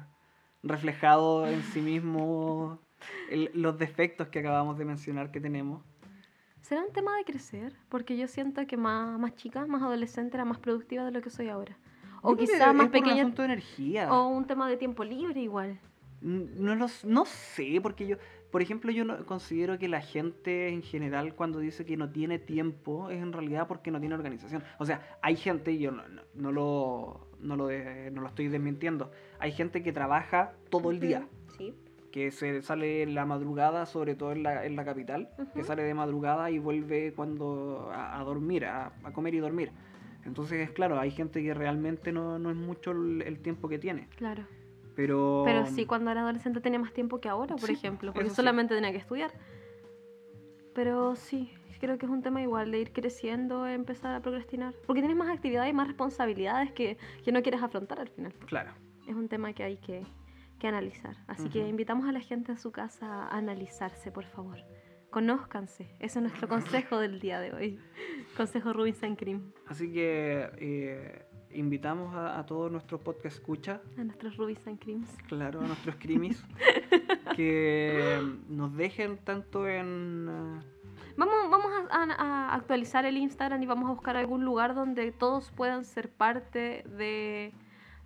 [0.62, 2.78] reflejado en sí mismo
[3.30, 5.82] el- los defectos que acabamos de mencionar que tenemos.
[6.62, 7.72] ¿Será un tema de crecer?
[7.88, 11.30] Porque yo siento que más, más chica, más adolescente, era más productiva de lo que
[11.30, 11.76] soy ahora.
[12.22, 13.22] O Yo quizá más un pequeña.
[13.22, 14.12] asunto de energía.
[14.12, 15.78] O un tema de tiempo libre igual.
[16.20, 18.16] No, lo s- no sé, porque yo,
[18.50, 22.40] por ejemplo, yo no, considero que la gente en general cuando dice que no tiene
[22.40, 24.64] tiempo es en realidad porque no tiene organización.
[24.80, 28.26] O sea, hay gente, y yo no, no- no lo, no, lo de- no lo
[28.26, 31.72] estoy desmintiendo, hay gente que trabaja todo el día, Sí.
[32.12, 35.82] Que se sale en la madrugada, sobre todo en la, en la capital, que sale
[35.82, 39.70] de madrugada y vuelve cuando a, a dormir, a, a comer y dormir.
[40.24, 44.08] Entonces, claro, hay gente que realmente no, no es mucho el, el tiempo que tiene.
[44.16, 44.44] Claro.
[44.96, 48.26] Pero, Pero sí, cuando era adolescente tenía más tiempo que ahora, por Sí, ejemplo, porque
[48.26, 48.36] eso sí.
[48.36, 49.30] solamente tenía que estudiar.
[50.74, 54.74] Pero sí, creo que es un tema igual de ir creciendo, empezar a procrastinar.
[54.86, 58.32] Porque tienes más actividades y más responsabilidades que, que no quieres afrontar al final.
[58.46, 58.72] Claro.
[59.06, 60.04] Es un tema que hay que,
[60.58, 61.16] que analizar.
[61.26, 64.58] Así que invitamos a la gente a su casa a analizarse, por favor.
[65.10, 65.84] Conózcanse.
[66.00, 66.48] Ese es nuestro
[66.88, 67.78] consejo del día de hoy.
[68.36, 69.52] Consejo Rubinstein Cream.
[69.66, 75.08] Así que eh, invitamos a, a todos nuestros podcast escucha, A nuestros Rubinstein Creams.
[75.28, 76.44] claro, a nuestros crimis,
[77.36, 80.28] que nos dejen tanto en...
[80.28, 80.60] eh,
[81.16, 85.10] Vamos, vamos a, a- a actualizar el Instagram y vamos a buscar algún lugar donde
[85.10, 87.52] todos puedan ser parte de,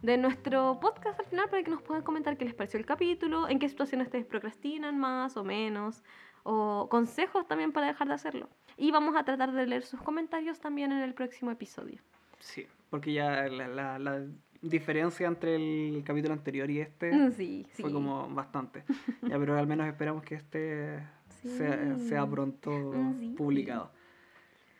[0.03, 3.49] de nuestro podcast al final para que nos puedan comentar qué les pareció el capítulo,
[3.49, 6.03] en qué situaciones ustedes procrastinan más o menos,
[6.43, 8.49] o consejos también para dejar de hacerlo.
[8.77, 12.01] Y vamos a tratar de leer sus comentarios también en el próximo episodio.
[12.41, 14.27] sí, porque ya la, la- la
[14.61, 17.83] diferencia entre el capítulo anterior y este Mm, Sí, sí.
[17.83, 18.85] fue como bastante.
[19.23, 20.99] Ya, pero al menos esperamos que este
[21.43, 22.09] sea, Sí.
[22.09, 23.35] sea pronto Mm, sí.
[23.37, 23.91] publicado.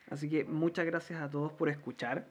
[0.09, 2.27] Así que muchas gracias a todos por escuchar.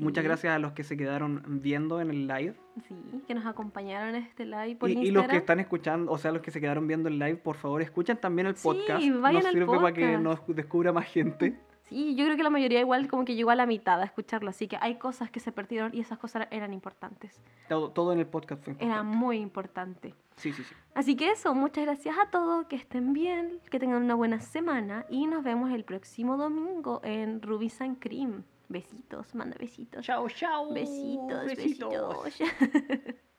[0.00, 0.04] Sí.
[0.04, 2.54] Muchas gracias a los que se quedaron viendo en el live.
[2.88, 2.94] Sí,
[3.26, 5.14] que nos acompañaron en este live por Y, y Instagram.
[5.24, 7.82] los que están escuchando, o sea, los que se quedaron viendo el live, por favor,
[7.82, 9.04] escuchen también el Sí, podcast.
[9.20, 10.22] vayan nos al sirve para que podcast.
[10.22, 11.60] nos descubra más gente.
[11.90, 14.48] Sí, yo creo que la mayoría igual como que llegó a la mitad a escucharlo,
[14.50, 17.40] así que hay cosas que se perdieron y esas cosas eran importantes.
[17.68, 19.16] Todo, todo en el podcast fue Era importante.
[19.16, 20.14] muy importante.
[20.36, 20.72] Sí, sí, sí.
[20.94, 25.04] Así que eso, muchas gracias a todos, que estén bien, que tengan una buena semana
[25.10, 28.44] y nos vemos el próximo domingo en Ruby San Cream.
[28.70, 30.06] Besitos, manda besitos.
[30.06, 30.72] Chao, chao.
[30.72, 31.90] Besitos, Besitos.
[32.22, 32.38] besitos.